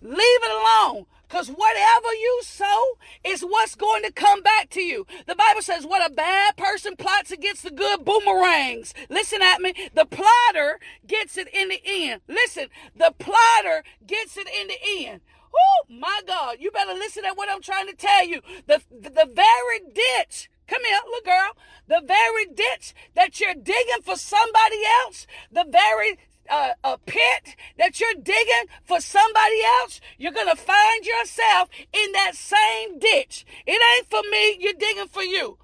Leave 0.00 0.18
it 0.18 0.50
alone. 0.50 1.06
Because 1.28 1.48
whatever 1.48 2.12
you 2.12 2.40
sow 2.42 2.98
is 3.24 3.42
what's 3.42 3.74
going 3.74 4.02
to 4.02 4.12
come 4.12 4.42
back 4.42 4.70
to 4.70 4.80
you. 4.80 5.06
The 5.26 5.34
Bible 5.34 5.62
says, 5.62 5.84
what 5.84 6.08
a 6.08 6.14
bad 6.14 6.56
person 6.56 6.96
plots 6.96 7.30
against 7.30 7.62
the 7.62 7.70
good 7.70 8.04
boomerangs. 8.04 8.94
Listen 9.08 9.42
at 9.42 9.60
me. 9.60 9.74
The 9.94 10.06
plotter 10.06 10.78
gets 11.06 11.36
it 11.36 11.48
in 11.52 11.68
the 11.68 11.80
end. 11.84 12.20
Listen, 12.28 12.68
the 12.94 13.12
plotter 13.18 13.84
gets 14.06 14.36
it 14.36 14.48
in 14.48 14.68
the 14.68 14.78
end. 15.06 15.20
Oh 15.54 15.86
my 15.88 16.20
God. 16.26 16.56
You 16.60 16.70
better 16.70 16.94
listen 16.94 17.24
at 17.24 17.36
what 17.36 17.50
I'm 17.50 17.62
trying 17.62 17.86
to 17.86 17.96
tell 17.96 18.26
you. 18.26 18.40
The, 18.66 18.82
the, 18.90 19.10
the 19.10 19.30
very 19.32 19.80
ditch 19.92 20.48
Come 20.66 20.82
here, 20.84 20.98
little 21.04 21.24
girl. 21.24 21.56
The 21.86 22.06
very 22.06 22.46
ditch 22.46 22.94
that 23.14 23.38
you're 23.38 23.54
digging 23.54 24.02
for 24.02 24.16
somebody 24.16 24.78
else, 25.04 25.26
the 25.52 25.66
very 25.68 26.18
uh, 26.50 26.70
a 26.82 26.98
pit 26.98 27.56
that 27.78 28.00
you're 28.00 28.14
digging 28.14 28.66
for 28.84 29.00
somebody 29.00 29.62
else, 29.80 30.00
you're 30.18 30.32
going 30.32 30.48
to 30.48 30.56
find 30.56 31.04
yourself 31.04 31.68
in 31.92 32.12
that 32.12 32.34
same 32.34 32.98
ditch. 32.98 33.44
It 33.66 33.80
ain't 33.96 34.08
for 34.08 34.22
me, 34.30 34.56
you're 34.60 34.72
digging 34.74 35.08
for 35.08 35.22
you. 35.22 35.58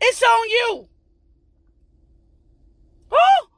It's 0.00 0.22
on 0.22 0.48
you. 0.48 0.88
Oh, 3.10 3.48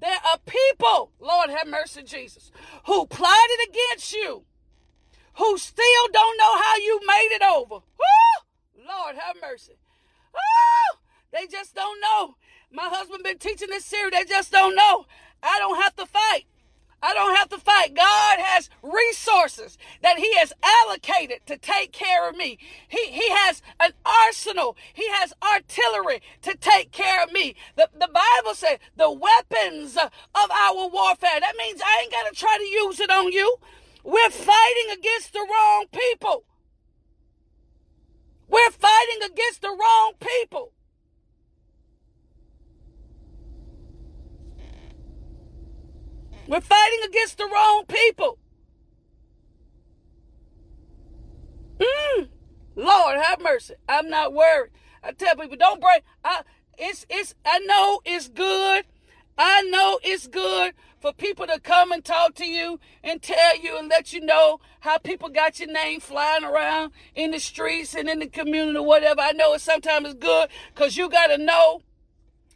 there 0.00 0.18
are 0.30 0.38
people, 0.46 1.12
Lord 1.20 1.50
have 1.50 1.68
mercy, 1.68 2.02
Jesus, 2.02 2.50
who 2.86 3.06
plotted 3.06 3.68
against 3.68 4.12
you, 4.14 4.44
who 5.34 5.58
still 5.58 6.08
don't 6.12 6.38
know 6.38 6.56
how 6.56 6.76
you 6.76 7.00
made 7.06 7.28
it 7.32 7.42
over. 7.42 7.74
Oh, 7.74 8.42
Lord 8.76 9.16
have 9.16 9.36
mercy. 9.40 9.74
Oh, 10.34 10.98
they 11.32 11.46
just 11.46 11.74
don't 11.74 12.00
know. 12.00 12.36
My 12.72 12.88
husband 12.88 13.24
been 13.24 13.38
teaching 13.38 13.68
this 13.68 13.84
series. 13.84 14.12
They 14.12 14.24
just 14.24 14.52
don't 14.52 14.74
know. 14.76 15.06
I 15.42 15.58
don't 15.58 15.80
have 15.80 15.96
to 15.96 16.06
fight. 16.06 16.46
I 17.02 17.14
don't 17.14 17.34
have 17.36 17.48
to 17.48 17.58
fight. 17.58 17.94
God 17.94 18.38
has 18.40 18.68
resources 18.82 19.78
that 20.02 20.18
He 20.18 20.34
has 20.36 20.52
allocated 20.62 21.40
to 21.46 21.56
take 21.56 21.92
care 21.92 22.28
of 22.28 22.36
me. 22.36 22.58
He, 22.88 23.06
he 23.06 23.30
has 23.30 23.62
an 23.78 23.92
arsenal. 24.04 24.76
He 24.92 25.08
has 25.08 25.32
artillery 25.42 26.20
to 26.42 26.54
take 26.56 26.92
care 26.92 27.22
of 27.24 27.32
me. 27.32 27.54
The, 27.76 27.88
the 27.98 28.08
Bible 28.08 28.54
says 28.54 28.78
the 28.96 29.10
weapons 29.10 29.96
of 29.96 30.50
our 30.50 30.88
warfare. 30.88 31.40
That 31.40 31.56
means 31.56 31.80
I 31.80 32.02
ain't 32.02 32.12
got 32.12 32.28
to 32.28 32.38
try 32.38 32.56
to 32.58 32.64
use 32.64 33.00
it 33.00 33.10
on 33.10 33.32
you. 33.32 33.56
We're 34.04 34.30
fighting 34.30 34.90
against 34.92 35.32
the 35.32 35.46
wrong 35.50 35.86
people. 35.90 36.44
We're 38.48 38.70
fighting 38.70 39.22
against 39.24 39.62
the 39.62 39.68
wrong 39.68 40.12
people. 40.20 40.72
We're 46.50 46.60
fighting 46.60 46.98
against 47.06 47.38
the 47.38 47.44
wrong 47.44 47.84
people. 47.86 48.36
Mm. 51.78 52.28
Lord 52.74 53.20
have 53.20 53.40
mercy. 53.40 53.74
I'm 53.88 54.10
not 54.10 54.32
worried. 54.32 54.72
I 55.04 55.12
tell 55.12 55.36
people, 55.36 55.56
don't 55.56 55.80
break. 55.80 56.02
I, 56.24 56.42
it's, 56.76 57.06
it's, 57.08 57.36
I 57.46 57.60
know 57.60 58.00
it's 58.04 58.28
good. 58.28 58.84
I 59.38 59.62
know 59.62 60.00
it's 60.02 60.26
good 60.26 60.74
for 60.98 61.12
people 61.12 61.46
to 61.46 61.60
come 61.60 61.92
and 61.92 62.04
talk 62.04 62.34
to 62.34 62.46
you 62.46 62.80
and 63.04 63.22
tell 63.22 63.56
you 63.56 63.78
and 63.78 63.88
let 63.88 64.12
you 64.12 64.20
know 64.20 64.58
how 64.80 64.98
people 64.98 65.28
got 65.28 65.60
your 65.60 65.70
name 65.70 66.00
flying 66.00 66.42
around 66.42 66.90
in 67.14 67.30
the 67.30 67.38
streets 67.38 67.94
and 67.94 68.08
in 68.08 68.18
the 68.18 68.26
community 68.26 68.76
or 68.76 68.84
whatever. 68.84 69.20
I 69.20 69.30
know 69.30 69.54
it 69.54 69.60
sometimes 69.60 70.08
is 70.08 70.14
good 70.14 70.48
because 70.74 70.96
you 70.96 71.08
got 71.08 71.28
to 71.28 71.38
know 71.38 71.82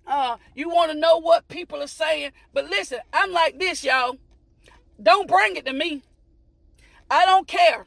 uh, 0.06 0.36
you 0.54 0.68
want 0.68 0.92
to 0.92 0.98
know 0.98 1.18
what 1.18 1.48
people 1.48 1.82
are 1.82 1.86
saying. 1.86 2.32
But 2.52 2.68
listen, 2.68 2.98
I'm 3.12 3.32
like 3.32 3.58
this, 3.58 3.84
y'all. 3.84 4.18
Don't 5.02 5.28
bring 5.28 5.56
it 5.56 5.66
to 5.66 5.72
me. 5.72 6.02
I 7.10 7.24
don't 7.26 7.46
care. 7.48 7.86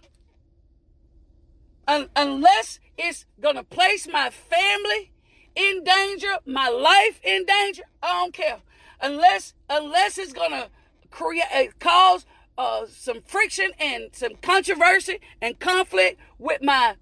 Un- 1.88 2.10
unless 2.16 2.80
it's 2.98 3.26
going 3.40 3.56
to 3.56 3.64
place 3.64 4.08
my 4.12 4.30
family 4.30 5.12
in 5.56 5.84
danger, 5.84 6.38
my 6.46 6.70
life 6.70 7.20
in 7.24 7.46
danger, 7.46 7.84
I 8.04 8.14
don't 8.14 8.34
care. 8.34 8.60
Unless 9.02 9.54
unless 9.70 10.18
it's 10.18 10.34
going 10.34 10.52
to 10.52 10.70
create 11.12 11.46
uh, 11.54 11.66
cause 11.80 12.26
uh, 12.58 12.86
some 12.90 13.22
friction 13.22 13.72
and 13.80 14.10
some 14.12 14.36
controversy 14.42 15.20
and 15.42 15.60
conflict 15.60 16.20
with 16.40 16.62
my 16.64 16.96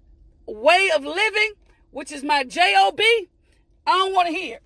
way 0.46 0.90
of 0.94 1.04
living, 1.04 1.52
which 1.90 2.12
is 2.12 2.22
my 2.22 2.44
job, 2.44 3.00
I 3.00 3.26
don't 3.86 4.14
want 4.14 4.28
to 4.28 4.34
hear. 4.34 4.60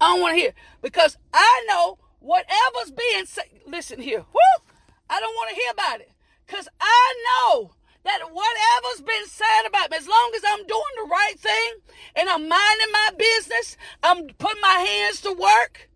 I 0.00 0.12
don't 0.12 0.20
want 0.20 0.34
to 0.34 0.40
hear 0.40 0.52
because 0.82 1.16
I 1.32 1.64
know 1.68 1.98
whatever's 2.20 2.90
being 2.90 3.26
said. 3.26 3.44
Listen 3.66 4.00
here. 4.00 4.20
Whoo! 4.20 4.64
I 5.08 5.20
don't 5.20 5.34
want 5.34 5.50
to 5.50 5.56
hear 5.56 5.70
about 5.72 6.00
it 6.00 6.10
because 6.46 6.68
I 6.80 7.14
know 7.26 7.72
that 8.04 8.20
whatever's 8.22 9.02
been 9.02 9.26
said 9.26 9.66
about 9.66 9.90
me, 9.90 9.96
as 9.96 10.06
long 10.06 10.32
as 10.36 10.42
I'm 10.46 10.66
doing 10.66 10.94
the 10.96 11.08
right 11.10 11.38
thing 11.38 11.72
and 12.14 12.28
I'm 12.28 12.48
minding 12.48 12.92
my 12.92 13.10
business, 13.18 13.76
I'm 14.02 14.28
putting 14.38 14.60
my 14.60 14.78
hands 14.78 15.20
to 15.22 15.32
work, 15.32 15.88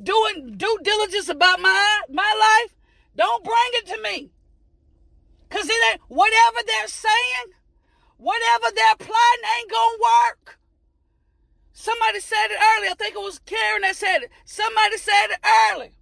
doing 0.00 0.54
due 0.56 0.78
diligence 0.82 1.28
about 1.28 1.60
my 1.60 2.02
my 2.08 2.62
life. 2.62 2.74
Don't 3.16 3.44
bring 3.44 3.70
it 3.72 3.86
to 3.88 4.02
me. 4.02 4.30
Cause 5.50 5.68
it 5.68 5.92
ain't 5.92 6.00
whatever 6.08 6.58
they're 6.66 6.88
saying, 6.88 7.52
whatever 8.16 8.74
they're 8.74 8.96
plotting 8.96 9.44
ain't 9.58 9.70
gonna 9.70 9.98
work. 10.00 10.58
Somebody 11.72 12.20
said 12.20 12.46
it 12.50 12.58
early. 12.76 12.88
I 12.88 12.94
think 12.94 13.14
it 13.14 13.20
was 13.20 13.40
Karen 13.40 13.82
that 13.82 13.96
said 13.96 14.22
it. 14.22 14.30
Somebody 14.44 14.98
said 14.98 15.28
it 15.30 15.38
early. 15.72 15.92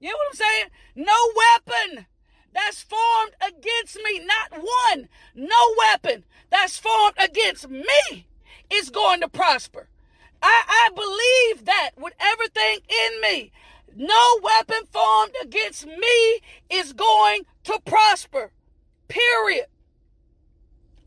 You 0.00 0.08
know 0.08 0.16
what 0.16 0.30
I'm 0.30 0.36
saying? 0.36 0.66
No 0.96 1.16
weapon 1.36 2.06
that's 2.52 2.82
formed 2.82 3.32
against 3.40 3.96
me, 3.96 4.24
not 4.24 4.52
one, 4.52 5.08
no 5.34 5.74
weapon 5.78 6.24
that's 6.50 6.78
formed 6.78 7.14
against 7.18 7.68
me 7.70 8.26
is 8.70 8.90
going 8.90 9.20
to 9.20 9.28
prosper. 9.28 9.88
I, 10.42 10.62
I 10.68 10.88
believe 10.94 11.66
that 11.66 11.90
with 11.96 12.14
everything 12.20 12.80
in 12.88 13.20
me. 13.20 13.52
No 13.94 14.40
weapon 14.42 14.86
formed 14.90 15.34
against 15.42 15.86
me 15.86 16.40
is 16.70 16.92
going 16.92 17.42
to 17.64 17.78
prosper. 17.84 18.50
Period. 19.08 19.66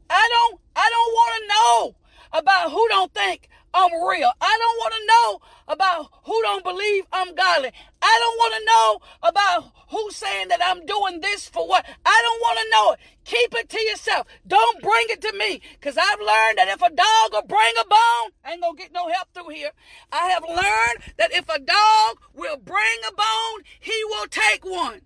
I 0.09 0.29
don't 0.31 0.61
I 0.75 0.89
don't 0.89 1.13
want 1.13 1.41
to 1.41 1.47
know 1.47 1.95
about 2.39 2.71
who 2.71 2.87
don't 2.89 3.13
think 3.13 3.49
I'm 3.75 3.91
real. 4.07 4.31
I 4.39 4.57
don't 4.61 4.77
want 4.77 4.93
to 4.93 5.05
know 5.05 5.39
about 5.67 6.07
who 6.23 6.41
don't 6.43 6.63
believe 6.63 7.03
I'm 7.11 7.35
godly. 7.35 7.71
I 8.01 8.19
don't 8.21 8.37
want 8.37 8.53
to 8.55 8.65
know 8.65 8.99
about 9.21 9.71
who's 9.89 10.15
saying 10.15 10.47
that 10.47 10.61
I'm 10.63 10.85
doing 10.85 11.19
this 11.19 11.49
for 11.49 11.67
what. 11.67 11.85
I 12.05 12.21
don't 12.23 12.39
want 12.39 12.59
to 12.59 12.69
know 12.71 12.91
it. 12.93 12.99
Keep 13.25 13.53
it 13.55 13.69
to 13.69 13.81
yourself. 13.81 14.27
Don't 14.47 14.81
bring 14.81 15.07
it 15.09 15.21
to 15.23 15.33
me. 15.37 15.61
Because 15.73 15.97
I've 15.97 16.19
learned 16.19 16.57
that 16.57 16.69
if 16.69 16.81
a 16.81 16.89
dog 16.89 17.33
will 17.33 17.47
bring 17.47 17.73
a 17.81 17.85
bone, 17.85 18.31
I 18.45 18.53
ain't 18.53 18.61
going 18.61 18.77
to 18.77 18.81
get 18.81 18.93
no 18.93 19.09
help 19.09 19.27
through 19.33 19.49
here. 19.49 19.71
I 20.09 20.27
have 20.27 20.43
learned 20.47 21.13
that 21.17 21.33
if 21.33 21.49
a 21.49 21.59
dog 21.59 22.21
will 22.33 22.57
bring 22.57 22.99
a 23.05 23.11
bone, 23.11 23.63
he 23.81 24.03
will 24.05 24.27
take 24.27 24.63
one. 24.63 25.01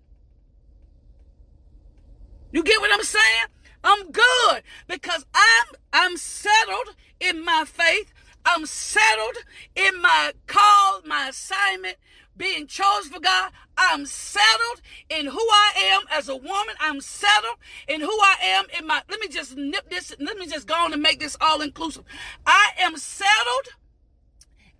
You 2.52 2.62
get 2.62 2.80
what 2.80 2.92
I'm 2.92 3.02
saying? 3.02 3.46
I'm 3.82 4.10
good 4.12 4.62
because 4.86 5.24
I'm 5.34 5.66
I'm 5.92 6.16
settled 6.16 6.94
in 7.18 7.44
my 7.44 7.64
faith. 7.66 8.12
I'm 8.44 8.66
settled 8.66 9.36
in 9.74 10.00
my 10.00 10.32
call, 10.46 11.02
my 11.04 11.28
assignment, 11.28 11.96
being 12.36 12.66
chosen 12.66 13.12
for 13.12 13.20
God. 13.20 13.52
I'm 13.76 14.06
settled 14.06 14.80
in 15.08 15.26
who 15.26 15.38
I 15.38 15.72
am 15.92 16.02
as 16.10 16.28
a 16.28 16.36
woman. 16.36 16.74
I'm 16.80 17.00
settled 17.00 17.56
in 17.86 18.00
who 18.00 18.06
I 18.10 18.36
am 18.42 18.64
in 18.78 18.86
my. 18.86 19.02
Let 19.08 19.20
me 19.20 19.28
just 19.28 19.56
nip 19.56 19.90
this. 19.90 20.14
Let 20.18 20.38
me 20.38 20.46
just 20.46 20.66
go 20.66 20.74
on 20.74 20.92
and 20.92 21.02
make 21.02 21.20
this 21.20 21.36
all 21.40 21.60
inclusive. 21.60 22.04
I 22.46 22.70
am 22.78 22.96
settled 22.96 23.68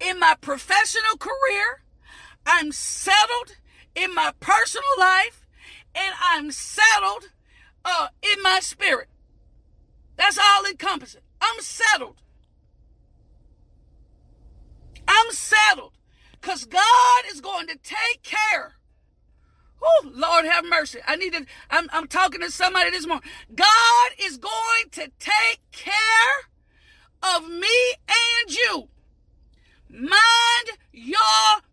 in 0.00 0.18
my 0.18 0.36
professional 0.40 1.16
career. 1.18 1.82
I'm 2.46 2.72
settled 2.72 3.56
in 3.94 4.14
my 4.14 4.32
personal 4.40 4.88
life, 4.98 5.46
and 5.94 6.14
I'm 6.22 6.50
settled 6.50 7.28
uh, 7.84 8.08
in 8.22 8.42
my 8.42 8.60
spirit. 8.60 9.08
That's 10.16 10.38
all 10.38 10.64
encompassing. 10.64 11.22
I'm 11.40 11.60
settled. 11.60 12.16
I'm 15.10 15.32
settled 15.32 15.92
because 16.40 16.64
God 16.64 17.22
is 17.30 17.40
going 17.40 17.66
to 17.66 17.76
take 17.76 18.22
care. 18.22 18.76
Oh, 19.82 20.10
Lord 20.12 20.44
have 20.44 20.64
mercy. 20.64 21.00
I 21.06 21.16
need 21.16 21.32
to, 21.32 21.46
I'm, 21.68 21.88
I'm 21.92 22.06
talking 22.06 22.40
to 22.42 22.50
somebody 22.50 22.90
this 22.90 23.06
morning. 23.06 23.28
God 23.54 24.10
is 24.18 24.36
going 24.36 24.90
to 24.92 25.10
take 25.18 25.60
care 25.72 26.48
of 27.22 27.48
me 27.48 27.94
and 28.06 28.50
you. 28.54 28.88
Mind 29.88 30.78
your 30.92 31.16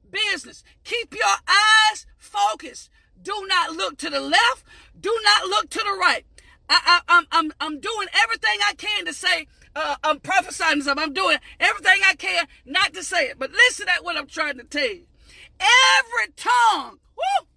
business. 0.09 0.63
Keep 0.83 1.13
your 1.13 1.35
eyes 1.47 2.07
focused. 2.17 2.89
Do 3.21 3.45
not 3.47 3.75
look 3.75 3.97
to 3.99 4.09
the 4.09 4.19
left. 4.19 4.63
Do 4.99 5.15
not 5.23 5.47
look 5.47 5.69
to 5.69 5.79
the 5.79 5.97
right. 5.99 6.25
I, 6.69 7.01
I'm, 7.07 7.25
I'm, 7.31 7.51
I'm 7.61 7.79
doing 7.79 8.07
everything 8.13 8.59
I 8.67 8.73
can 8.73 9.05
to 9.05 9.13
say, 9.13 9.47
uh, 9.77 9.95
I'm 10.03 10.19
prophesying 10.19 10.81
something. 10.81 11.03
I'm 11.03 11.13
doing 11.13 11.37
everything 11.59 12.01
I 12.05 12.15
can 12.15 12.47
not 12.65 12.93
to 12.93 13.03
say 13.03 13.27
it. 13.27 13.39
But 13.39 13.51
listen 13.51 13.87
at 13.87 14.03
what 14.03 14.17
I'm 14.17 14.27
trying 14.27 14.57
to 14.57 14.63
tell 14.63 14.83
you. 14.83 15.05
Every 15.59 16.33
tongue, 16.35 16.99
woo, 17.15 17.47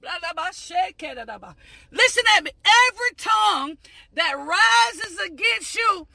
listen 1.90 2.24
at 2.36 2.44
me. 2.44 2.50
Every 2.64 3.16
tongue 3.16 3.78
that 4.14 4.34
rises 4.36 5.18
against 5.26 5.74
you 5.74 6.06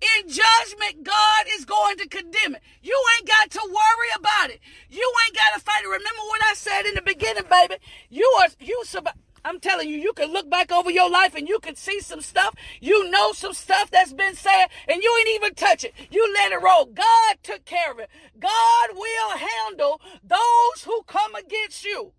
in 0.00 0.28
judgment, 0.28 1.04
God 1.04 1.46
is 1.52 1.64
going 1.64 1.98
to 1.98 2.08
condemn 2.08 2.54
it. 2.54 2.62
You 2.82 2.98
ain't 3.16 3.28
got 3.28 3.50
to 3.50 3.60
worry 3.66 4.08
about 4.16 4.50
it. 4.50 4.60
You 4.88 5.12
ain't 5.26 5.36
got 5.36 5.54
to 5.54 5.60
fight 5.60 5.82
it. 5.82 5.88
Remember 5.88 6.22
what 6.28 6.42
I 6.44 6.54
said 6.54 6.86
in 6.86 6.94
the 6.94 7.02
beginning, 7.02 7.44
baby. 7.50 7.76
You 8.08 8.26
are 8.40 8.48
you 8.60 8.82
survive. 8.84 9.14
I'm 9.44 9.60
telling 9.60 9.88
you, 9.88 9.96
you 9.96 10.12
can 10.12 10.32
look 10.32 10.50
back 10.50 10.70
over 10.70 10.90
your 10.90 11.10
life 11.10 11.34
and 11.34 11.48
you 11.48 11.58
can 11.60 11.74
see 11.74 12.00
some 12.00 12.20
stuff. 12.20 12.54
You 12.80 13.10
know 13.10 13.32
some 13.32 13.54
stuff 13.54 13.90
that's 13.90 14.12
been 14.12 14.34
said 14.34 14.66
and 14.88 15.02
you 15.02 15.16
ain't 15.20 15.36
even 15.36 15.54
touch 15.54 15.84
it. 15.84 15.94
You 16.10 16.32
let 16.34 16.52
it 16.52 16.62
roll. 16.62 16.86
God 16.86 17.36
took 17.42 17.64
care 17.64 17.90
of 17.90 17.98
it. 17.98 18.10
God 18.38 18.90
will 18.94 19.38
handle 19.38 20.00
those 20.22 20.84
who 20.84 21.02
come 21.06 21.34
against 21.34 21.84
you. 21.84 22.12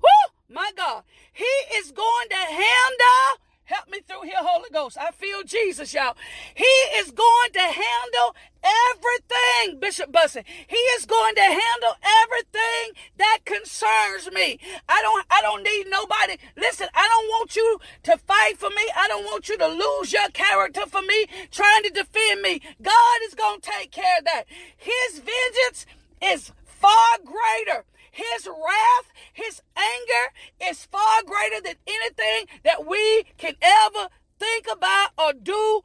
Whoo! 0.00 0.32
My 0.48 0.70
God. 0.76 1.02
He 1.32 1.44
is 1.76 1.92
going 1.92 2.28
to 2.30 2.36
handle 2.36 3.42
Help 3.68 3.90
me 3.90 4.00
through 4.00 4.22
here, 4.22 4.38
Holy 4.38 4.70
Ghost. 4.72 4.96
I 4.98 5.10
feel 5.10 5.42
Jesus, 5.44 5.92
y'all. 5.92 6.16
He 6.54 6.64
is 6.96 7.10
going 7.10 7.52
to 7.52 7.60
handle 7.60 8.34
everything, 8.64 9.78
Bishop 9.78 10.10
Bussin. 10.10 10.42
He 10.66 10.76
is 10.96 11.04
going 11.04 11.34
to 11.34 11.42
handle 11.42 11.94
everything 12.22 12.96
that 13.18 13.40
concerns 13.44 14.32
me. 14.32 14.58
I 14.88 15.02
don't 15.02 15.26
I 15.30 15.42
don't 15.42 15.62
need 15.62 15.84
nobody. 15.90 16.38
Listen, 16.56 16.88
I 16.94 17.06
don't 17.08 17.26
want 17.26 17.56
you 17.56 17.78
to 18.04 18.16
fight 18.16 18.56
for 18.56 18.70
me. 18.70 18.88
I 18.96 19.06
don't 19.06 19.24
want 19.24 19.50
you 19.50 19.58
to 19.58 19.66
lose 19.66 20.14
your 20.14 20.30
character 20.30 20.86
for 20.86 21.02
me, 21.02 21.26
trying 21.50 21.82
to 21.82 21.90
defend 21.90 22.40
me. 22.40 22.62
God 22.80 23.18
is 23.26 23.34
going 23.34 23.60
to 23.60 23.70
take 23.70 23.90
care 23.90 24.18
of 24.18 24.24
that. 24.24 24.44
His 24.78 25.18
vengeance 25.20 25.84
is 26.22 26.52
far 26.64 27.18
greater 27.22 27.84
his 28.18 28.46
wrath, 28.48 29.12
his 29.32 29.62
anger 29.76 30.70
is 30.70 30.84
far 30.86 31.22
greater 31.24 31.62
than 31.62 31.76
anything 31.86 32.46
that 32.64 32.84
we 32.84 33.24
can 33.36 33.54
ever 33.62 34.08
think 34.40 34.66
about 34.70 35.10
or 35.16 35.32
do, 35.32 35.82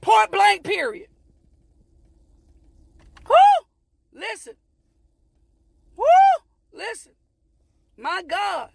point 0.00 0.32
blank, 0.32 0.64
period. 0.64 1.08
Whoo! 3.28 3.66
Listen. 4.12 4.54
Whoo! 5.96 6.04
Listen. 6.72 7.12
My 7.96 8.22
God. 8.26 8.70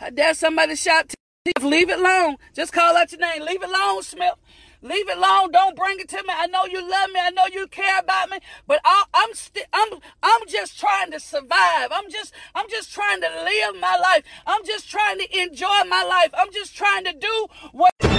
I 0.00 0.10
dare 0.10 0.34
somebody 0.34 0.74
shout, 0.74 1.08
to 1.08 1.66
leave 1.66 1.88
it 1.88 1.98
alone. 1.98 2.36
Just 2.52 2.72
call 2.72 2.96
out 2.96 3.12
your 3.12 3.20
name. 3.20 3.42
Leave 3.42 3.62
it 3.62 3.68
alone, 3.68 4.02
Smith. 4.02 4.34
Leave 4.82 5.08
it 5.08 5.18
alone. 5.18 5.50
Don't 5.50 5.76
bring 5.76 6.00
it 6.00 6.08
to 6.08 6.16
me. 6.16 6.32
I 6.34 6.46
know 6.46 6.64
you 6.64 6.80
love 6.80 7.10
me. 7.12 7.20
I 7.20 7.30
know 7.30 7.44
you 7.52 7.66
care 7.66 7.98
about 7.98 8.30
me. 8.30 8.38
But 8.66 8.80
I, 8.84 9.04
am 9.14 9.34
still. 9.34 9.64
I'm. 9.72 9.98
I'm 10.22 10.40
just 10.48 10.78
trying 10.78 11.10
to 11.12 11.20
survive. 11.20 11.88
I'm 11.90 12.10
just. 12.10 12.32
I'm 12.54 12.68
just 12.70 12.92
trying 12.92 13.20
to 13.20 13.28
live 13.28 13.80
my 13.80 13.96
life. 13.96 14.24
I'm 14.46 14.64
just 14.64 14.90
trying 14.90 15.18
to 15.18 15.38
enjoy 15.38 15.84
my 15.88 16.02
life. 16.02 16.30
I'm 16.34 16.52
just 16.52 16.76
trying 16.76 17.04
to 17.04 17.12
do 17.12 17.46
what. 17.72 18.09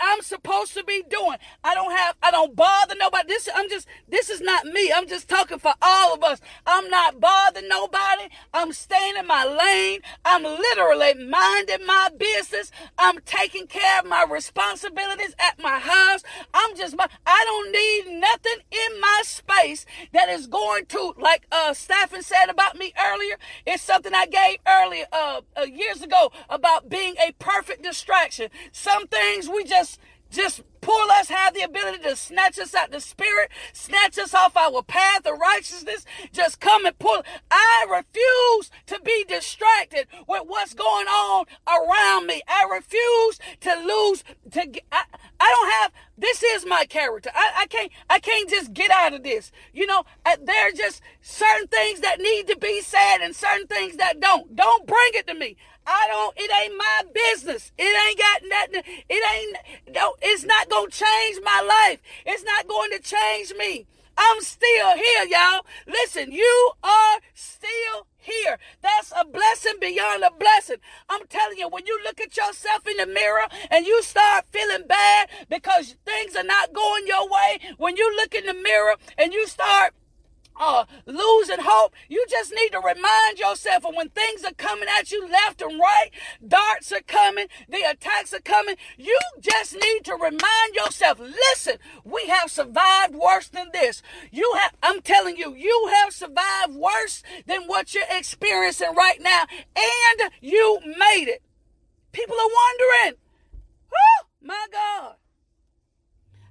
I'm 0.00 0.22
supposed 0.22 0.74
to 0.74 0.84
be 0.84 1.02
doing. 1.08 1.38
I 1.64 1.74
don't 1.74 1.96
have, 1.96 2.16
I 2.22 2.30
don't 2.30 2.54
bother 2.56 2.94
nobody. 2.98 3.28
This, 3.28 3.48
I'm 3.54 3.68
just, 3.68 3.86
this 4.08 4.30
is 4.30 4.40
not 4.40 4.66
me. 4.66 4.92
I'm 4.94 5.08
just 5.08 5.28
talking 5.28 5.58
for 5.58 5.74
all 5.82 6.14
of 6.14 6.22
us. 6.22 6.40
I'm 6.66 6.88
not 6.88 7.20
bothering 7.20 7.68
nobody. 7.68 8.28
I'm 8.52 8.72
staying 8.72 9.16
in 9.16 9.26
my 9.26 9.44
lane. 9.44 10.00
I'm 10.24 10.42
literally 10.42 11.14
minding 11.14 11.86
my 11.86 12.10
business. 12.16 12.70
I'm 12.98 13.18
taking 13.24 13.66
care 13.66 14.00
of 14.00 14.06
my 14.06 14.24
responsibilities 14.28 15.34
at 15.38 15.60
my 15.62 15.78
house. 15.78 16.22
I'm 16.54 16.76
just, 16.76 16.94
I 17.26 17.44
don't 17.44 17.72
need 17.72 18.20
nothing 18.20 18.60
in 18.70 19.00
my 19.00 19.22
space 19.24 19.86
that 20.12 20.28
is 20.28 20.46
going 20.46 20.86
to, 20.86 21.14
like 21.18 21.46
uh 21.52 21.74
Staffin 21.74 22.22
said 22.22 22.46
about 22.48 22.76
me 22.76 22.92
earlier. 22.98 23.36
It's 23.66 23.82
something 23.82 24.14
I 24.14 24.26
gave 24.26 24.58
earlier, 24.66 25.06
uh, 25.12 25.40
uh 25.56 25.62
years 25.62 26.02
ago 26.02 26.32
about 26.48 26.88
being 26.88 27.14
a 27.16 27.32
perfect 27.38 27.82
distraction. 27.82 28.50
Some 28.72 29.06
things 29.06 29.48
we 29.48 29.64
just 29.64 29.87
just 30.30 30.62
pull 30.80 31.10
us, 31.10 31.28
have 31.28 31.54
the 31.54 31.62
ability 31.62 31.98
to 32.02 32.16
snatch 32.16 32.58
us 32.58 32.74
out 32.74 32.90
the 32.90 33.00
spirit, 33.00 33.50
snatch 33.72 34.18
us 34.18 34.34
off 34.34 34.56
our 34.56 34.82
path 34.82 35.26
of 35.26 35.38
righteousness. 35.38 36.04
Just 36.32 36.60
come 36.60 36.86
and 36.86 36.98
pull. 36.98 37.22
I 37.50 37.86
refuse 37.90 38.70
to 38.86 39.00
be 39.04 39.24
distracted 39.28 40.06
with 40.26 40.42
what's 40.46 40.74
going 40.74 41.06
on 41.06 41.46
around 41.66 42.26
me. 42.26 42.42
I 42.48 42.66
refuse 42.72 43.38
to 43.60 43.74
lose, 43.74 44.24
to, 44.52 44.80
I, 44.92 45.04
I 45.40 45.48
don't 45.50 45.70
have, 45.72 45.92
this 46.16 46.42
is 46.42 46.66
my 46.66 46.84
character. 46.84 47.30
I, 47.34 47.52
I 47.62 47.66
can't, 47.66 47.92
I 48.08 48.18
can't 48.18 48.48
just 48.48 48.72
get 48.72 48.90
out 48.90 49.14
of 49.14 49.22
this. 49.22 49.52
You 49.72 49.86
know, 49.86 50.04
uh, 50.26 50.36
there 50.42 50.68
are 50.68 50.72
just 50.72 51.02
certain 51.20 51.68
things 51.68 52.00
that 52.00 52.20
need 52.20 52.46
to 52.48 52.56
be 52.56 52.80
said 52.80 53.18
and 53.22 53.34
certain 53.34 53.66
things 53.66 53.96
that 53.96 54.20
don't. 54.20 54.54
Don't 54.54 54.86
bring 54.86 55.10
it 55.14 55.26
to 55.26 55.34
me. 55.34 55.56
I 55.88 56.06
don't, 56.08 56.36
it 56.36 56.50
ain't 56.62 56.76
my 56.76 57.02
business. 57.14 57.72
It 57.78 58.08
ain't 58.08 58.18
got 58.18 58.42
nothing, 58.46 58.92
it 59.08 59.22
ain't, 59.34 59.94
no, 59.94 60.14
it's 60.20 60.44
not 60.44 60.68
going 60.68 60.90
to 60.90 60.96
change 60.98 61.40
my 61.42 61.62
life. 61.66 62.00
It's 62.26 62.44
not 62.44 62.68
going 62.68 62.90
to 62.90 62.98
change 63.00 63.54
me. 63.58 63.86
I'm 64.18 64.42
still 64.42 64.96
here, 64.96 65.24
y'all. 65.28 65.64
Listen, 65.86 66.32
you 66.32 66.72
are 66.82 67.20
still 67.34 68.06
here. 68.16 68.58
That's 68.82 69.12
a 69.18 69.24
blessing 69.24 69.74
beyond 69.80 70.24
a 70.24 70.30
blessing. 70.30 70.78
I'm 71.08 71.26
telling 71.28 71.56
you, 71.56 71.68
when 71.68 71.86
you 71.86 71.98
look 72.04 72.20
at 72.20 72.36
yourself 72.36 72.86
in 72.86 72.96
the 72.96 73.06
mirror 73.06 73.46
and 73.70 73.86
you 73.86 74.02
start 74.02 74.44
feeling 74.50 74.86
bad 74.88 75.28
because 75.48 75.94
things 76.04 76.36
are 76.36 76.44
not 76.44 76.72
going 76.72 77.06
your 77.06 77.28
way, 77.28 77.60
when 77.78 77.96
you 77.96 78.14
look 78.16 78.34
in 78.34 78.44
the 78.44 78.54
mirror 78.54 78.96
and 79.16 79.32
you 79.32 79.46
start 79.46 79.94
uh, 80.58 80.84
losing 81.06 81.60
hope. 81.60 81.94
You 82.08 82.24
just 82.28 82.52
need 82.52 82.70
to 82.70 82.78
remind 82.78 83.38
yourself 83.38 83.84
of 83.86 83.94
when 83.94 84.08
things 84.10 84.44
are 84.44 84.54
coming 84.54 84.88
at 84.98 85.10
you 85.10 85.26
left 85.28 85.62
and 85.62 85.78
right, 85.78 86.10
darts 86.46 86.92
are 86.92 87.00
coming, 87.00 87.46
the 87.68 87.82
attacks 87.88 88.32
are 88.34 88.40
coming. 88.40 88.76
You 88.96 89.18
just 89.40 89.74
need 89.74 90.04
to 90.04 90.14
remind 90.14 90.74
yourself, 90.74 91.18
listen, 91.18 91.78
we 92.04 92.26
have 92.28 92.50
survived 92.50 93.14
worse 93.14 93.48
than 93.48 93.68
this. 93.72 94.02
You 94.30 94.54
have, 94.58 94.74
I'm 94.82 95.00
telling 95.00 95.36
you, 95.36 95.54
you 95.54 95.90
have 95.94 96.12
survived 96.12 96.74
worse 96.74 97.22
than 97.46 97.62
what 97.64 97.94
you're 97.94 98.04
experiencing 98.10 98.94
right 98.94 99.20
now, 99.20 99.44
and 99.76 100.30
you 100.40 100.78
made 100.84 101.28
it. 101.28 101.42
People 102.12 102.36
are 102.36 102.48
wondering, 102.48 103.20
oh, 103.92 104.26
my 104.42 104.66
God. 104.72 105.14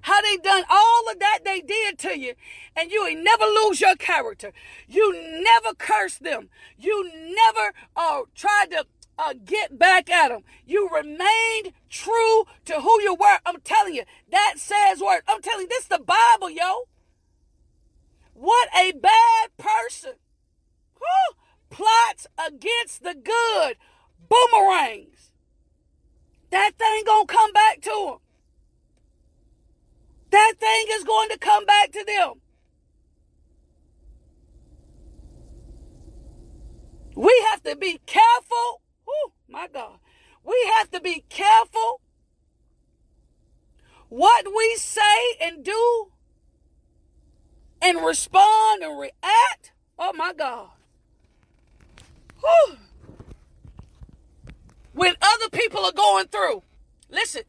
How 0.02 0.20
they 0.22 0.36
done 0.36 0.64
all 0.68 1.10
of 1.10 1.18
that 1.18 1.40
they 1.44 1.60
did 1.60 1.98
to 1.98 2.18
you, 2.18 2.34
and 2.76 2.90
you 2.90 3.06
ain't 3.06 3.22
never 3.22 3.44
lose 3.44 3.80
your 3.80 3.96
character. 3.96 4.52
You 4.86 5.12
never 5.42 5.74
curse 5.74 6.18
them. 6.18 6.48
You 6.78 7.10
never 7.34 7.72
uh, 7.96 8.22
tried 8.34 8.70
to 8.70 8.86
uh, 9.18 9.34
get 9.44 9.78
back 9.78 10.10
at 10.10 10.28
them. 10.28 10.42
You 10.66 10.88
remained 10.88 11.72
true 11.88 12.44
to 12.66 12.80
who 12.80 13.00
you 13.02 13.14
were. 13.14 13.38
I'm 13.44 13.60
telling 13.62 13.94
you, 13.94 14.04
that 14.30 14.54
says 14.56 15.00
word. 15.00 15.22
I'm 15.26 15.42
telling 15.42 15.62
you, 15.62 15.68
this 15.68 15.82
is 15.82 15.88
the 15.88 15.98
Bible, 15.98 16.50
yo. 16.50 16.84
What 18.34 18.68
a 18.78 18.92
bad 18.92 19.56
person. 19.56 20.12
Whew, 20.98 21.36
plots 21.70 22.26
against 22.38 23.02
the 23.02 23.14
good. 23.14 23.76
Boomerangs. 24.28 25.32
That 26.50 26.72
thing 26.78 27.02
gonna 27.04 27.26
come 27.26 27.52
back 27.52 27.80
to 27.82 27.90
them. 27.90 28.18
Thing 30.58 30.86
is 30.90 31.04
going 31.04 31.28
to 31.30 31.38
come 31.38 31.64
back 31.64 31.92
to 31.92 32.04
them. 32.04 32.40
We 37.14 37.46
have 37.50 37.62
to 37.64 37.76
be 37.76 38.00
careful. 38.06 38.82
Oh 39.08 39.32
my 39.48 39.68
God. 39.68 39.98
We 40.44 40.72
have 40.76 40.90
to 40.92 41.00
be 41.00 41.24
careful 41.28 42.00
what 44.08 44.46
we 44.56 44.76
say 44.76 45.36
and 45.40 45.64
do 45.64 46.10
and 47.82 48.04
respond 48.04 48.82
and 48.82 48.98
react. 48.98 49.72
Oh 49.98 50.12
my 50.14 50.32
God. 50.32 50.70
Whew. 52.40 52.76
When 54.92 55.14
other 55.20 55.48
people 55.50 55.84
are 55.84 55.92
going 55.92 56.28
through, 56.28 56.62
listen, 57.10 57.42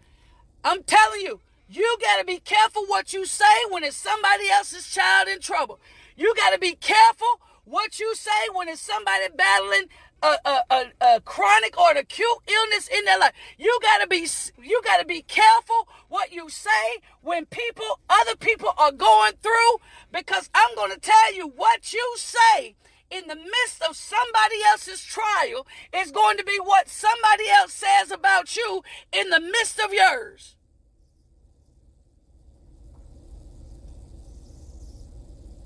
I'm 0.63 0.83
telling 0.83 1.21
you, 1.21 1.41
you 1.69 1.97
got 2.01 2.17
to 2.17 2.25
be 2.25 2.39
careful 2.39 2.83
what 2.87 3.13
you 3.13 3.25
say 3.25 3.45
when 3.69 3.83
it's 3.83 3.95
somebody 3.95 4.49
else's 4.49 4.89
child 4.89 5.27
in 5.27 5.39
trouble. 5.39 5.79
You 6.17 6.33
got 6.35 6.49
to 6.49 6.59
be 6.59 6.73
careful 6.73 7.39
what 7.63 7.99
you 7.99 8.15
say 8.15 8.49
when 8.53 8.67
it's 8.67 8.81
somebody 8.81 9.25
battling 9.35 9.85
a, 10.23 10.35
a, 10.43 10.59
a, 10.71 10.85
a, 11.01 11.21
chronic 11.21 11.79
or 11.79 11.91
an 11.91 11.97
acute 11.97 12.27
illness 12.47 12.87
in 12.87 13.05
their 13.05 13.19
life. 13.19 13.33
You 13.57 13.79
gotta 13.81 14.07
be 14.07 14.27
you 14.61 14.81
gotta 14.83 15.05
be 15.05 15.21
careful 15.21 15.87
what 16.09 16.33
you 16.33 16.49
say 16.49 16.99
when 17.21 17.45
people 17.45 17.99
other 18.09 18.35
people 18.35 18.73
are 18.77 18.91
going 18.91 19.33
through 19.41 19.77
because 20.11 20.49
I'm 20.53 20.75
gonna 20.75 20.97
tell 20.97 21.33
you 21.33 21.47
what 21.47 21.93
you 21.93 22.15
say 22.17 22.75
in 23.09 23.27
the 23.27 23.35
midst 23.35 23.81
of 23.87 23.95
somebody 23.95 24.55
else's 24.69 25.03
trial 25.03 25.65
is 25.95 26.11
going 26.11 26.37
to 26.37 26.43
be 26.43 26.57
what 26.61 26.89
somebody 26.89 27.45
else 27.49 27.73
says 27.73 28.11
about 28.11 28.57
you 28.57 28.83
in 29.13 29.29
the 29.29 29.39
midst 29.39 29.79
of 29.79 29.93
yours. 29.93 30.55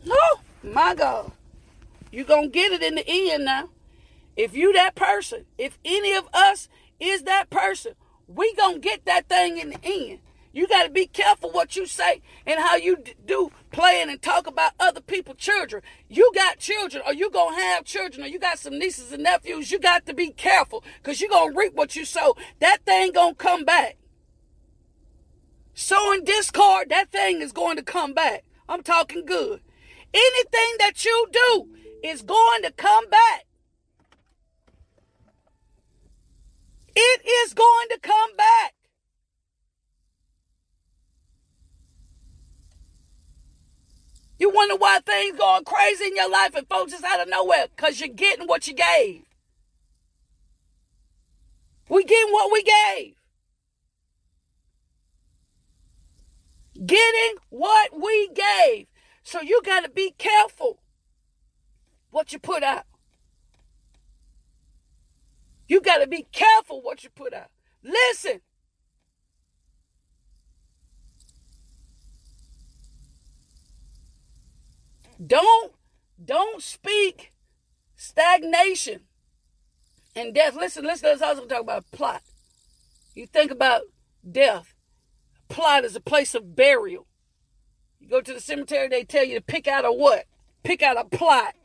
Oh, 0.09 0.39
my 0.63 0.95
God. 0.95 1.31
You're 2.11 2.25
going 2.25 2.51
to 2.51 2.53
get 2.53 2.71
it 2.71 2.83
in 2.83 2.95
the 2.95 3.03
end 3.07 3.45
now. 3.45 3.69
If 4.35 4.55
you 4.55 4.73
that 4.73 4.95
person, 4.95 5.45
if 5.57 5.77
any 5.85 6.13
of 6.13 6.27
us 6.33 6.67
is 6.99 7.23
that 7.23 7.49
person, 7.49 7.93
we 8.27 8.53
going 8.55 8.75
to 8.75 8.79
get 8.79 9.05
that 9.05 9.27
thing 9.27 9.57
in 9.57 9.71
the 9.71 9.79
end. 9.83 10.19
You 10.51 10.67
got 10.67 10.83
to 10.83 10.89
be 10.91 11.07
careful 11.07 11.49
what 11.49 11.75
you 11.75 11.87
say 11.87 12.21
and 12.45 12.59
how 12.59 12.75
you 12.75 13.03
do 13.25 13.51
playing 13.71 14.09
and 14.09 14.21
talk 14.21 14.45
about 14.45 14.73
other 14.79 15.01
people's 15.01 15.37
children. 15.37 15.81
You 16.09 16.31
got 16.35 16.59
children 16.59 17.01
or 17.05 17.13
you 17.13 17.31
to 17.31 17.55
have 17.55 17.85
children 17.85 18.23
or 18.23 18.27
you 18.27 18.37
got 18.37 18.59
some 18.59 18.77
nieces 18.77 19.11
and 19.11 19.23
nephews. 19.23 19.71
You 19.71 19.79
got 19.79 20.05
to 20.05 20.13
be 20.13 20.29
careful 20.29 20.83
because 21.01 21.19
you're 21.19 21.29
going 21.31 21.53
to 21.53 21.59
reap 21.59 21.73
what 21.73 21.95
you 21.95 22.05
sow. 22.05 22.35
That 22.59 22.85
thing 22.85 23.13
to 23.13 23.33
come 23.35 23.65
back. 23.65 23.97
Sowing 25.73 26.23
discord, 26.23 26.89
that 26.89 27.11
thing 27.11 27.41
is 27.41 27.51
going 27.51 27.77
to 27.77 27.83
come 27.83 28.13
back. 28.13 28.43
I'm 28.69 28.83
talking 28.83 29.25
good. 29.25 29.59
Anything 30.13 30.75
that 30.79 31.03
you 31.03 31.27
do 31.31 31.67
is 32.03 32.21
going 32.21 32.61
to 32.63 32.71
come 32.71 33.09
back. 33.09 33.45
It 36.95 37.21
is 37.25 37.53
going 37.53 37.87
to 37.91 37.99
come 37.99 38.35
back. 38.37 38.73
You 44.37 44.49
wonder 44.49 44.75
why 44.75 44.99
things 45.05 45.37
going 45.37 45.63
crazy 45.63 46.05
in 46.05 46.15
your 46.15 46.29
life 46.29 46.53
and 46.55 46.67
folks 46.67 46.91
just 46.91 47.03
out 47.03 47.21
of 47.21 47.29
nowhere 47.29 47.67
because 47.75 47.99
you're 47.99 48.09
getting 48.09 48.45
what 48.45 48.67
you 48.67 48.73
gave. 48.73 49.21
We 51.89 52.03
getting 52.03 52.33
what 52.33 52.51
we 52.51 52.63
gave. 52.63 53.15
Getting 56.85 57.37
what 57.49 57.99
we 57.99 58.29
gave. 58.33 58.87
So 59.23 59.41
you 59.41 59.61
got 59.63 59.83
to 59.83 59.89
be 59.89 60.13
careful 60.17 60.79
what 62.11 62.33
you 62.33 62.39
put 62.39 62.63
out. 62.63 62.85
You 65.67 65.81
got 65.81 65.99
to 65.99 66.07
be 66.07 66.27
careful 66.31 66.81
what 66.81 67.03
you 67.03 67.09
put 67.09 67.33
out. 67.33 67.49
Listen. 67.81 68.41
Don't 75.25 75.73
don't 76.23 76.61
speak 76.61 77.31
stagnation 77.95 79.01
and 80.15 80.33
death. 80.33 80.55
Listen, 80.55 80.83
listen, 80.83 81.09
let's 81.09 81.21
also 81.21 81.45
talk 81.45 81.61
about 81.61 81.89
plot. 81.91 82.21
You 83.15 83.25
think 83.27 83.51
about 83.51 83.83
death. 84.29 84.75
Plot 85.49 85.85
is 85.85 85.95
a 85.95 86.01
place 86.01 86.35
of 86.35 86.55
burial. 86.55 87.07
Go 88.13 88.21
to 88.21 88.33
the 88.33 88.39
cemetery, 88.39 88.87
they 88.89 89.03
tell 89.03 89.23
you 89.23 89.33
to 89.33 89.41
pick 89.41 89.67
out 89.67 89.85
a 89.85 89.91
what? 89.91 90.25
Pick 90.61 90.83
out 90.83 90.99
a 90.99 91.03
plot. 91.03 91.55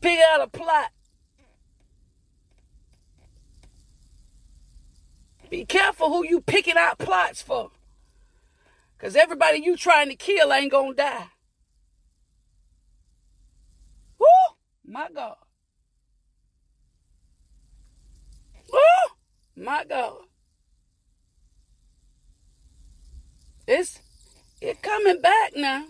Pick 0.00 0.18
out 0.18 0.40
a 0.40 0.46
plot. 0.46 0.92
Be 5.50 5.66
careful 5.66 6.08
who 6.08 6.26
you 6.26 6.40
picking 6.40 6.78
out 6.78 6.96
plots 6.96 7.42
for. 7.42 7.70
Because 8.96 9.14
everybody 9.14 9.58
you 9.62 9.76
trying 9.76 10.08
to 10.08 10.16
kill 10.16 10.54
ain't 10.54 10.72
going 10.72 10.92
to 10.92 11.02
die. 11.02 11.26
Woo! 14.18 14.26
My 14.86 15.08
God. 15.14 15.36
Woo! 18.72 19.62
My 19.62 19.84
God. 19.84 20.14
It's 23.66 24.00
it 24.60 24.80
coming 24.80 25.20
back 25.20 25.56
now. 25.56 25.86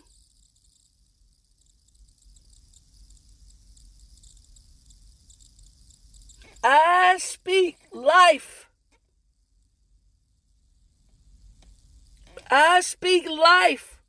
I 6.65 7.17
speak 7.19 7.77
life. 7.93 8.69
I 12.51 12.81
speak 12.81 13.29
life 13.29 14.01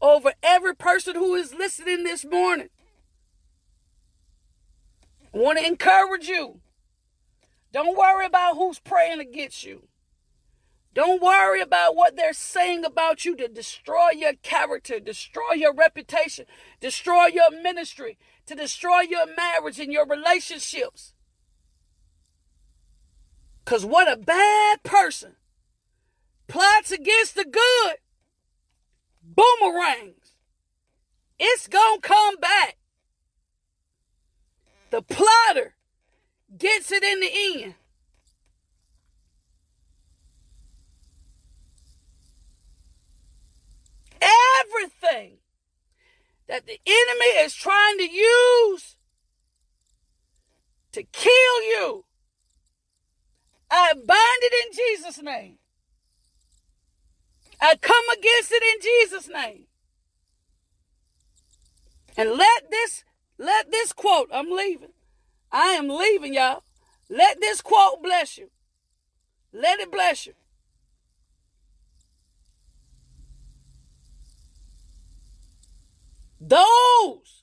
over 0.00 0.32
every 0.42 0.74
person 0.74 1.14
who 1.14 1.34
is 1.34 1.54
listening 1.54 2.04
this 2.04 2.24
morning. 2.24 2.68
I 5.32 5.38
want 5.38 5.58
to 5.58 5.66
encourage 5.66 6.26
you. 6.26 6.60
Don't 7.72 7.96
worry 7.96 8.26
about 8.26 8.56
who's 8.56 8.78
praying 8.78 9.20
against 9.20 9.64
you. 9.64 9.88
Don't 10.96 11.20
worry 11.20 11.60
about 11.60 11.94
what 11.94 12.16
they're 12.16 12.32
saying 12.32 12.82
about 12.82 13.26
you 13.26 13.36
to 13.36 13.48
destroy 13.48 14.12
your 14.16 14.32
character, 14.42 14.98
destroy 14.98 15.52
your 15.54 15.74
reputation, 15.74 16.46
destroy 16.80 17.26
your 17.26 17.50
ministry, 17.50 18.16
to 18.46 18.54
destroy 18.54 19.00
your 19.00 19.26
marriage 19.36 19.78
and 19.78 19.92
your 19.92 20.06
relationships. 20.06 21.12
Because 23.62 23.84
what 23.84 24.10
a 24.10 24.16
bad 24.16 24.82
person 24.84 25.36
plots 26.48 26.90
against 26.90 27.34
the 27.34 27.44
good, 27.44 27.96
boomerangs. 29.22 30.32
It's 31.38 31.68
going 31.68 32.00
to 32.00 32.08
come 32.08 32.36
back. 32.36 32.78
The 34.90 35.02
plotter 35.02 35.74
gets 36.56 36.90
it 36.90 37.02
in 37.02 37.20
the 37.20 37.30
end. 37.30 37.74
Everything 44.20 45.38
that 46.48 46.66
the 46.66 46.78
enemy 46.86 47.44
is 47.44 47.54
trying 47.54 47.98
to 47.98 48.08
use 48.10 48.96
to 50.92 51.02
kill 51.02 51.62
you, 51.62 52.04
I 53.70 53.92
bind 53.94 54.42
it 54.42 54.66
in 54.66 54.72
Jesus' 54.72 55.22
name. 55.22 55.58
I 57.60 57.76
come 57.76 58.04
against 58.12 58.52
it 58.52 58.62
in 58.62 58.80
Jesus' 58.82 59.28
name. 59.28 59.64
And 62.16 62.30
let 62.30 62.70
this, 62.70 63.04
let 63.38 63.70
this 63.70 63.92
quote, 63.92 64.28
I'm 64.32 64.50
leaving. 64.50 64.92
I 65.52 65.68
am 65.68 65.88
leaving, 65.88 66.34
y'all. 66.34 66.62
Let 67.08 67.40
this 67.40 67.60
quote 67.60 68.02
bless 68.02 68.38
you. 68.38 68.50
Let 69.52 69.80
it 69.80 69.92
bless 69.92 70.26
you. 70.26 70.34
Those 76.48 77.42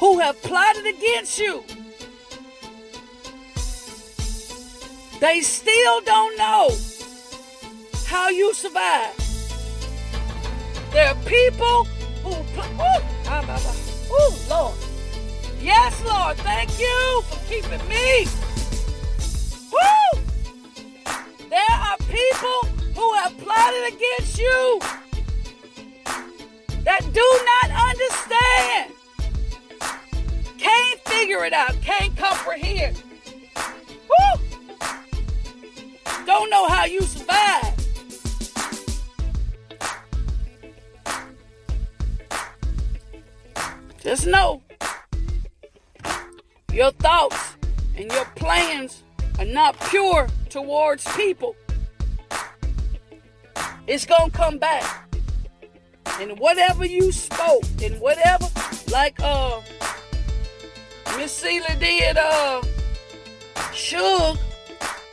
who 0.00 0.18
have 0.18 0.42
plotted 0.42 0.86
against 0.86 1.38
you, 1.38 1.62
they 5.20 5.40
still 5.40 6.00
don't 6.00 6.36
know 6.36 6.70
how 8.06 8.28
you 8.28 8.52
survive. 8.54 9.14
There 10.90 11.06
are 11.06 11.14
people 11.26 11.84
who, 12.24 12.34
oh, 12.80 14.46
Lord. 14.50 14.74
Yes, 15.60 16.04
Lord, 16.04 16.36
thank 16.38 16.76
you 16.80 17.22
for 17.28 17.38
keeping 17.46 17.88
me. 17.88 18.26
Woo! 19.70 20.20
There 21.48 21.60
are 21.70 21.96
people 21.98 22.66
who 22.96 23.14
have 23.14 23.38
plotted 23.38 23.94
against 23.94 24.40
you 24.40 24.80
that 26.84 27.00
do 27.12 27.40
not 27.50 27.70
understand, 27.90 28.92
can't 30.58 31.00
figure 31.00 31.44
it 31.44 31.52
out, 31.52 31.74
can't 31.82 32.16
comprehend. 32.16 33.02
Woo! 34.08 34.42
Don't 36.26 36.50
know 36.50 36.68
how 36.68 36.84
you 36.84 37.00
survive. 37.02 37.74
Just 44.02 44.26
know 44.26 44.62
your 46.70 46.90
thoughts 46.92 47.56
and 47.96 48.10
your 48.12 48.26
plans 48.36 49.02
are 49.38 49.46
not 49.46 49.78
pure 49.88 50.28
towards 50.50 51.04
people. 51.16 51.56
It's 53.86 54.04
going 54.04 54.30
to 54.30 54.36
come 54.36 54.58
back. 54.58 55.03
And 56.20 56.38
whatever 56.38 56.86
you 56.86 57.10
spoke, 57.10 57.64
and 57.82 58.00
whatever, 58.00 58.46
like 58.92 59.18
uh, 59.20 59.60
Miss 61.16 61.32
Celia 61.32 61.76
did, 61.80 62.16
uh, 62.16 62.62
Shug, 63.72 64.38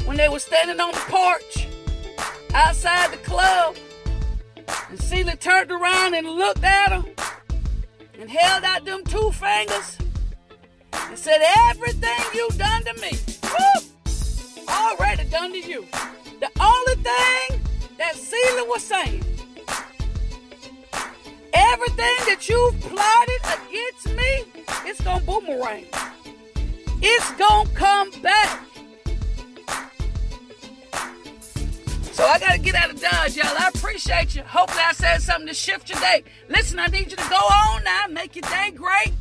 when 0.06 0.18
they 0.18 0.30
were 0.30 0.40
standing 0.40 0.80
on 0.80 0.92
the 0.92 1.04
porch 1.10 1.68
outside 2.54 3.12
the 3.12 3.18
club, 3.18 3.76
and 4.90 5.02
Celia 5.02 5.36
turned 5.36 5.72
around 5.72 6.14
and 6.14 6.28
looked 6.30 6.64
at 6.64 6.92
her 6.92 7.04
and 8.20 8.30
held 8.30 8.64
out 8.64 8.86
them 8.86 9.04
two 9.06 9.32
fingers 9.32 9.98
and 10.94 11.18
said, 11.18 11.42
Everything 11.70 12.20
you 12.36 12.48
done 12.58 12.84
to 12.84 12.94
me, 13.02 13.12
woo, 13.44 13.82
already 14.70 15.24
done 15.30 15.52
to 15.52 15.60
you. 15.60 15.88
The 16.40 16.50
only 16.60 16.96
thing 16.96 17.62
that 17.98 18.16
Celia 18.16 18.66
was 18.66 18.84
saying 18.84 19.24
Everything 21.72 22.18
that 22.28 22.50
you've 22.50 22.80
plotted 22.82 23.42
against 23.46 24.10
me, 24.10 24.62
it's 24.90 25.00
gonna 25.02 25.24
boomerang. 25.24 25.86
It's 27.02 27.32
gonna 27.32 27.70
come 27.70 28.12
back. 28.22 28.60
So 32.12 32.26
I 32.26 32.38
gotta 32.40 32.60
get 32.60 32.76
out 32.76 32.90
of 32.90 33.00
Dodge, 33.00 33.38
y'all. 33.38 33.48
I 33.58 33.72
appreciate 33.74 34.36
you. 34.36 34.44
Hopefully 34.44 34.84
I 34.86 34.92
said 34.92 35.22
something 35.22 35.48
to 35.48 35.54
shift 35.54 35.90
your 35.90 36.00
day. 36.02 36.26
Listen, 36.50 36.78
I 36.78 36.88
need 36.88 37.10
you 37.10 37.16
to 37.16 37.30
go 37.30 37.38
on 37.38 37.84
now, 37.86 38.06
make 38.10 38.36
your 38.36 38.44
day 38.50 38.72
great. 38.72 39.14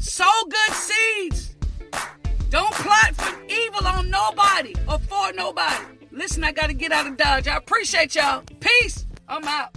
Sow 0.00 0.24
good 0.48 0.74
seeds. 0.74 1.54
Don't 2.50 2.72
plot 2.72 3.14
for 3.14 3.40
evil 3.48 3.86
on 3.86 4.10
nobody 4.10 4.74
or 4.88 4.98
for 4.98 5.32
nobody. 5.32 5.84
Listen, 6.10 6.42
I 6.42 6.50
gotta 6.50 6.74
get 6.74 6.90
out 6.90 7.06
of 7.06 7.16
Dodge. 7.16 7.46
I 7.46 7.56
appreciate 7.56 8.16
y'all. 8.16 8.42
Peace. 8.60 9.06
I'm 9.28 9.44
out. 9.44 9.76